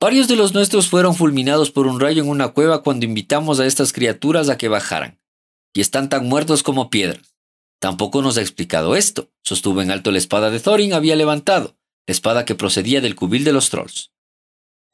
[0.00, 3.66] Varios de los nuestros fueron fulminados por un rayo en una cueva cuando invitamos a
[3.66, 5.20] estas criaturas a que bajaran,
[5.74, 7.34] y están tan muertos como piedras.
[7.80, 11.76] Tampoco nos ha explicado esto, sostuvo en alto la espada de Thorin había levantado,
[12.06, 14.10] la espada que procedía del cubil de los trolls.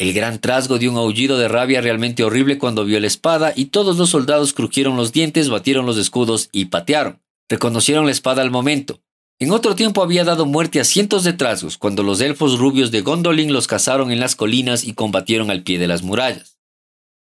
[0.01, 3.67] El gran trasgo dio un aullido de rabia realmente horrible cuando vio la espada y
[3.67, 7.21] todos los soldados crujieron los dientes, batieron los escudos y patearon.
[7.51, 9.03] Reconocieron la espada al momento,
[9.41, 13.01] en otro tiempo había dado muerte a cientos de trasgos cuando los elfos rubios de
[13.01, 16.59] Gondolin los cazaron en las colinas y combatieron al pie de las murallas.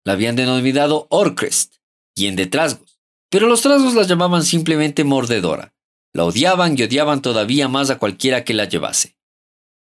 [0.03, 1.75] La habían denominado Orcrest,
[2.15, 5.75] quien de trasgos, pero los trasgos la llamaban simplemente Mordedora.
[6.11, 9.15] La odiaban y odiaban todavía más a cualquiera que la llevase.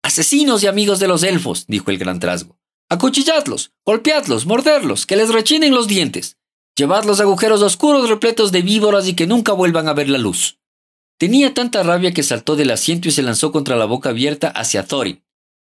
[0.01, 2.57] Asesinos y amigos de los elfos, dijo el gran trasgo.
[2.89, 6.37] Acuchilladlos, golpeadlos, morderlos, que les rechinen los dientes.
[6.75, 10.57] Llevad los agujeros oscuros repletos de víboras y que nunca vuelvan a ver la luz.
[11.17, 14.85] Tenía tanta rabia que saltó del asiento y se lanzó contra la boca abierta hacia
[14.85, 15.23] Thorin.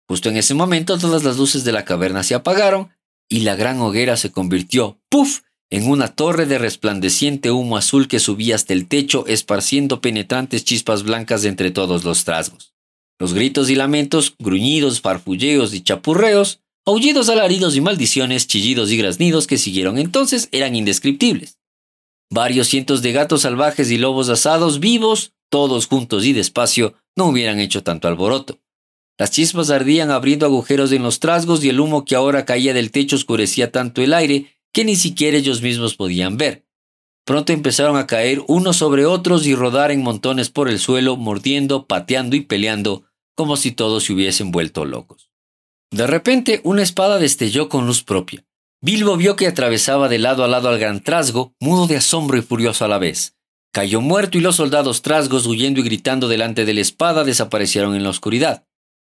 [0.08, 2.90] Justo en ese momento todas las luces de la caverna se apagaron
[3.30, 8.20] y la gran hoguera se convirtió, ¡puf!, en una torre de resplandeciente humo azul que
[8.20, 12.74] subía hasta el techo esparciendo penetrantes chispas blancas entre todos los trasgos.
[13.20, 19.46] Los gritos y lamentos, gruñidos, farfulleos y chapurreos, aullidos, alaridos y maldiciones, chillidos y graznidos
[19.46, 21.59] que siguieron entonces eran indescriptibles.
[22.32, 27.60] Varios cientos de gatos salvajes y lobos asados vivos, todos juntos y despacio, no hubieran
[27.60, 28.60] hecho tanto alboroto.
[29.18, 32.92] Las chispas ardían abriendo agujeros en los trasgos y el humo que ahora caía del
[32.92, 36.66] techo oscurecía tanto el aire que ni siquiera ellos mismos podían ver.
[37.26, 41.86] Pronto empezaron a caer unos sobre otros y rodar en montones por el suelo, mordiendo,
[41.86, 43.04] pateando y peleando,
[43.36, 45.30] como si todos se hubiesen vuelto locos.
[45.92, 48.46] De repente, una espada destelló con luz propia.
[48.82, 52.42] Bilbo vio que atravesaba de lado a lado al gran trasgo, mudo de asombro y
[52.42, 53.36] furioso a la vez.
[53.74, 58.04] Cayó muerto y los soldados trasgos, huyendo y gritando delante de la espada, desaparecieron en
[58.04, 58.66] la oscuridad.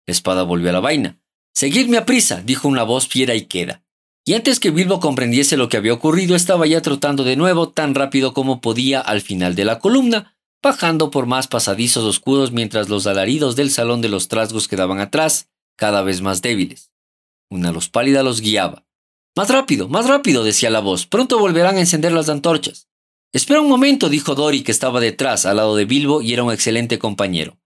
[0.08, 1.20] La espada volvió a la vaina.
[1.54, 3.84] Seguidme a prisa, dijo una voz fiera y queda.
[4.26, 7.94] Y antes que Bilbo comprendiese lo que había ocurrido, estaba ya trotando de nuevo tan
[7.94, 13.06] rápido como podía al final de la columna, bajando por más pasadizos oscuros mientras los
[13.06, 15.48] alaridos del salón de los trasgos quedaban atrás,
[15.78, 16.92] cada vez más débiles.
[17.52, 18.89] Una luz pálida los guiaba.
[19.40, 21.06] Más rápido, más rápido, decía la voz.
[21.06, 22.90] Pronto volverán a encender las antorchas.
[23.32, 26.52] Espera un momento, dijo Dory, que estaba detrás, al lado de Bilbo, y era un
[26.52, 27.58] excelente compañero.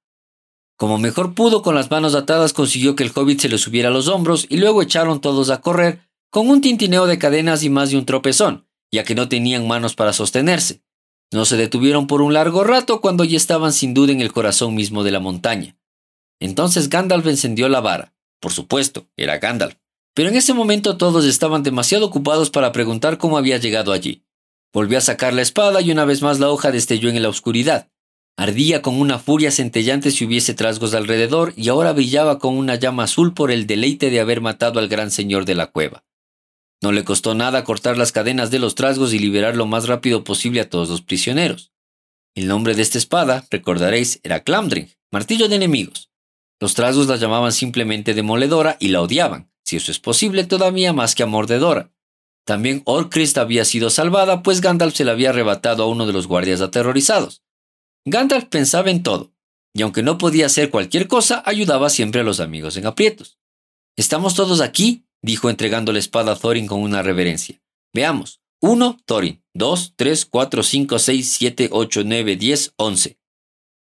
[0.77, 3.91] Como mejor pudo, con las manos atadas consiguió que el hobbit se le subiera a
[3.91, 7.89] los hombros y luego echaron todos a correr, con un tintineo de cadenas y más
[7.89, 10.83] de un tropezón, ya que no tenían manos para sostenerse.
[11.31, 14.75] No se detuvieron por un largo rato cuando ya estaban sin duda en el corazón
[14.75, 15.75] mismo de la montaña.
[16.39, 18.13] Entonces Gandalf encendió la vara.
[18.39, 19.73] Por supuesto, era Gandalf.
[20.13, 24.23] Pero en ese momento todos estaban demasiado ocupados para preguntar cómo había llegado allí.
[24.73, 27.89] Volvió a sacar la espada y una vez más la hoja destelló en la oscuridad.
[28.35, 33.03] Ardía con una furia centellante si hubiese trasgos alrededor y ahora brillaba con una llama
[33.03, 36.03] azul por el deleite de haber matado al gran señor de la cueva.
[36.81, 40.23] No le costó nada cortar las cadenas de los trasgos y liberar lo más rápido
[40.23, 41.71] posible a todos los prisioneros.
[42.35, 46.09] El nombre de esta espada, recordaréis, era Clamdring, martillo de enemigos.
[46.59, 51.15] Los trasgos la llamaban simplemente demoledora y la odiaban, si eso es posible, todavía más
[51.15, 51.91] que a.
[52.45, 56.27] También Orcrist había sido salvada, pues Gandalf se la había arrebatado a uno de los
[56.27, 57.41] guardias aterrorizados.
[58.05, 59.33] Gandalf pensaba en todo,
[59.73, 63.39] y aunque no podía hacer cualquier cosa, ayudaba siempre a los amigos en aprietos.
[63.95, 67.61] Estamos todos aquí, dijo entregando la espada a Thorin con una reverencia.
[67.93, 68.41] Veamos.
[68.61, 69.01] 1.
[69.05, 69.43] Thorin.
[69.53, 73.19] 2, 3, 4, 5, 6, 7, 8, 9, 10, 11.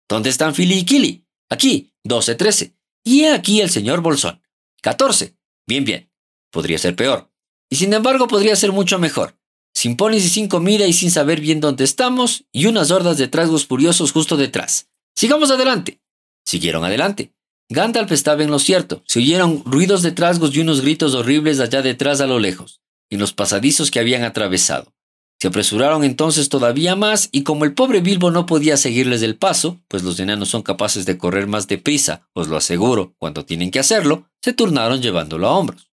[0.07, 1.25] ¿Dónde están Philly y Killy?
[1.49, 1.91] Aquí.
[2.03, 2.75] 12, 13.
[3.03, 4.41] Y aquí el señor Bolsón.
[4.81, 5.35] 14.
[5.67, 6.09] Bien, bien.
[6.51, 7.29] Podría ser peor.
[7.69, 9.35] Y sin embargo podría ser mucho mejor
[9.75, 13.27] sin ponis y sin comida y sin saber bien dónde estamos, y unas hordas de
[13.27, 14.87] trasgos furiosos justo detrás.
[15.15, 15.99] Sigamos adelante.
[16.45, 17.33] Siguieron adelante.
[17.69, 19.03] Gandalf estaba en lo cierto.
[19.05, 23.19] Se oyeron ruidos de trasgos y unos gritos horribles allá detrás a lo lejos, en
[23.19, 24.93] los pasadizos que habían atravesado.
[25.39, 29.81] Se apresuraron entonces todavía más y como el pobre Bilbo no podía seguirles el paso,
[29.87, 33.79] pues los enanos son capaces de correr más deprisa, os lo aseguro, cuando tienen que
[33.79, 35.91] hacerlo, se turnaron llevándolo a hombros.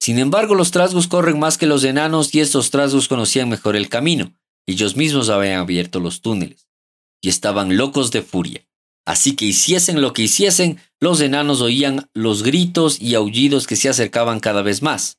[0.00, 3.88] Sin embargo, los trasgos corren más que los enanos y estos trasgos conocían mejor el
[3.88, 4.34] camino.
[4.66, 6.68] Ellos mismos habían abierto los túneles.
[7.22, 8.66] Y estaban locos de furia.
[9.06, 13.88] Así que hiciesen lo que hiciesen, los enanos oían los gritos y aullidos que se
[13.88, 15.18] acercaban cada vez más.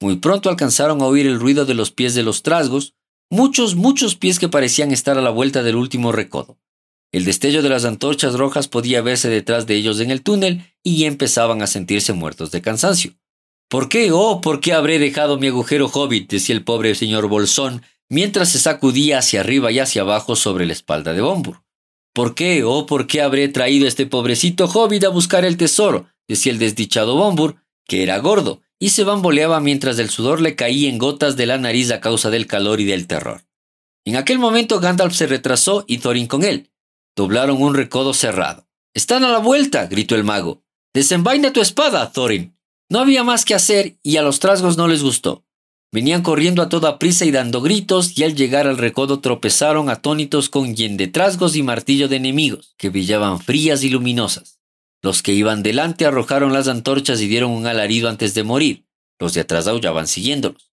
[0.00, 2.94] Muy pronto alcanzaron a oír el ruido de los pies de los trasgos,
[3.30, 6.58] muchos, muchos pies que parecían estar a la vuelta del último recodo.
[7.12, 11.04] El destello de las antorchas rojas podía verse detrás de ellos en el túnel y
[11.04, 13.12] empezaban a sentirse muertos de cansancio.
[13.68, 16.30] ¿Por qué, oh, por qué habré dejado mi agujero hobbit?
[16.30, 20.72] decía el pobre señor Bolsón, mientras se sacudía hacia arriba y hacia abajo sobre la
[20.72, 21.62] espalda de Bombur.
[22.12, 26.08] ¿Por qué, oh, por qué habré traído a este pobrecito hobbit a buscar el tesoro?
[26.28, 30.88] decía el desdichado Bombur, que era gordo, y se bamboleaba mientras el sudor le caía
[30.88, 33.44] en gotas de la nariz a causa del calor y del terror.
[34.04, 36.70] En aquel momento Gandalf se retrasó y Thorin con él.
[37.16, 38.68] Doblaron un recodo cerrado.
[38.94, 39.86] ¡Están a la vuelta!
[39.86, 40.62] gritó el mago.
[40.94, 42.56] Desenvaina tu espada, Thorin.
[42.88, 45.44] No había más que hacer y a los trasgos no les gustó.
[45.92, 50.48] Venían corriendo a toda prisa y dando gritos y al llegar al recodo tropezaron atónitos
[50.48, 54.55] con yen de trasgos y martillo de enemigos, que brillaban frías y luminosas.
[55.06, 58.86] Los que iban delante arrojaron las antorchas y dieron un alarido antes de morir.
[59.20, 60.72] Los de atrás aullaban siguiéndolos.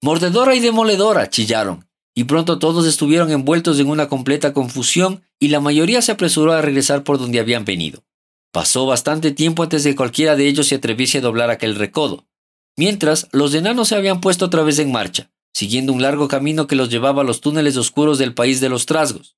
[0.00, 5.58] Mordedora y demoledora, chillaron, y pronto todos estuvieron envueltos en una completa confusión y la
[5.58, 8.04] mayoría se apresuró a regresar por donde habían venido.
[8.52, 12.28] Pasó bastante tiempo antes de que cualquiera de ellos se atreviese a doblar aquel recodo.
[12.76, 16.76] Mientras, los enanos se habían puesto otra vez en marcha, siguiendo un largo camino que
[16.76, 19.34] los llevaba a los túneles oscuros del país de los trasgos.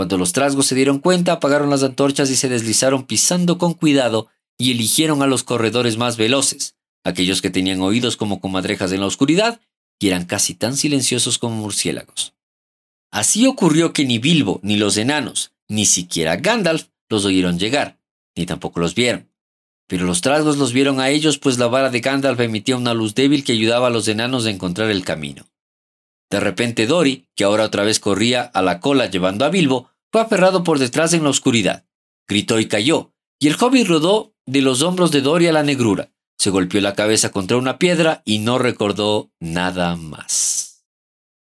[0.00, 4.28] Cuando los trasgos se dieron cuenta, apagaron las antorchas y se deslizaron pisando con cuidado
[4.56, 6.74] y eligieron a los corredores más veloces,
[7.04, 9.60] aquellos que tenían oídos como comadrejas en la oscuridad
[9.98, 12.32] y eran casi tan silenciosos como murciélagos.
[13.10, 17.98] Así ocurrió que ni Bilbo, ni los enanos, ni siquiera Gandalf los oyeron llegar,
[18.34, 19.28] ni tampoco los vieron.
[19.86, 23.14] Pero los trasgos los vieron a ellos, pues la vara de Gandalf emitía una luz
[23.14, 25.46] débil que ayudaba a los enanos a encontrar el camino.
[26.30, 30.20] De repente Dory, que ahora otra vez corría a la cola llevando a Bilbo, fue
[30.20, 31.86] aferrado por detrás en la oscuridad.
[32.28, 36.12] Gritó y cayó, y el hobbit rodó de los hombros de Dory a la negrura.
[36.38, 40.86] Se golpeó la cabeza contra una piedra y no recordó nada más.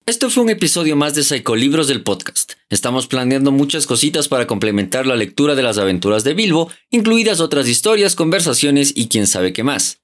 [0.04, 2.54] Esto fue un episodio más de Psicolibros del podcast.
[2.68, 7.68] Estamos planeando muchas cositas para complementar la lectura de las aventuras de Bilbo, incluidas otras
[7.68, 10.00] historias, conversaciones y quién sabe qué más.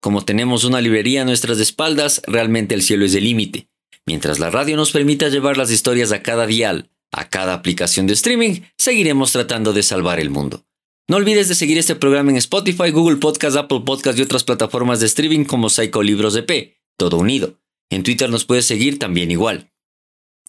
[0.00, 3.68] Como tenemos una librería a nuestras espaldas, realmente el cielo es el límite.
[4.06, 8.14] Mientras la radio nos permita llevar las historias a cada dial, a cada aplicación de
[8.14, 10.64] streaming, seguiremos tratando de salvar el mundo.
[11.08, 15.00] No olvides de seguir este programa en Spotify, Google Podcast, Apple Podcast y otras plataformas
[15.00, 17.58] de streaming como Psicolibros de P todo unido.
[17.90, 19.72] En Twitter nos puedes seguir también igual.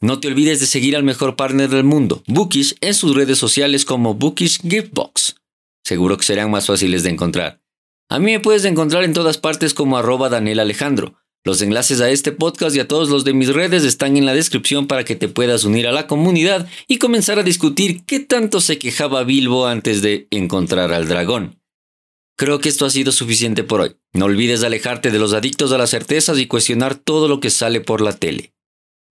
[0.02, 3.86] No te olvides de seguir al mejor partner del mundo, Bookish, en sus redes sociales
[3.86, 5.38] como Bookish Giftbox.
[5.84, 7.62] Seguro que serán más fáciles de encontrar.
[8.10, 11.16] A mí me puedes encontrar en todas partes como arroba Daniel Alejandro.
[11.46, 14.34] Los enlaces a este podcast y a todos los de mis redes están en la
[14.34, 18.62] descripción para que te puedas unir a la comunidad y comenzar a discutir qué tanto
[18.62, 21.60] se quejaba Bilbo antes de encontrar al dragón.
[22.38, 23.96] Creo que esto ha sido suficiente por hoy.
[24.14, 27.82] No olvides alejarte de los adictos a las certezas y cuestionar todo lo que sale
[27.82, 28.54] por la tele.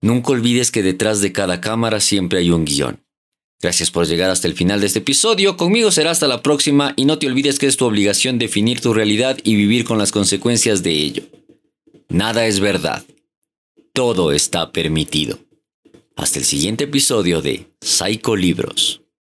[0.00, 3.04] Nunca olvides que detrás de cada cámara siempre hay un guion.
[3.60, 5.58] Gracias por llegar hasta el final de este episodio.
[5.58, 8.94] Conmigo será hasta la próxima y no te olvides que es tu obligación definir tu
[8.94, 11.22] realidad y vivir con las consecuencias de ello.
[12.12, 13.02] Nada es verdad.
[13.94, 15.38] Todo está permitido.
[16.14, 19.01] Hasta el siguiente episodio de Psycho Libros.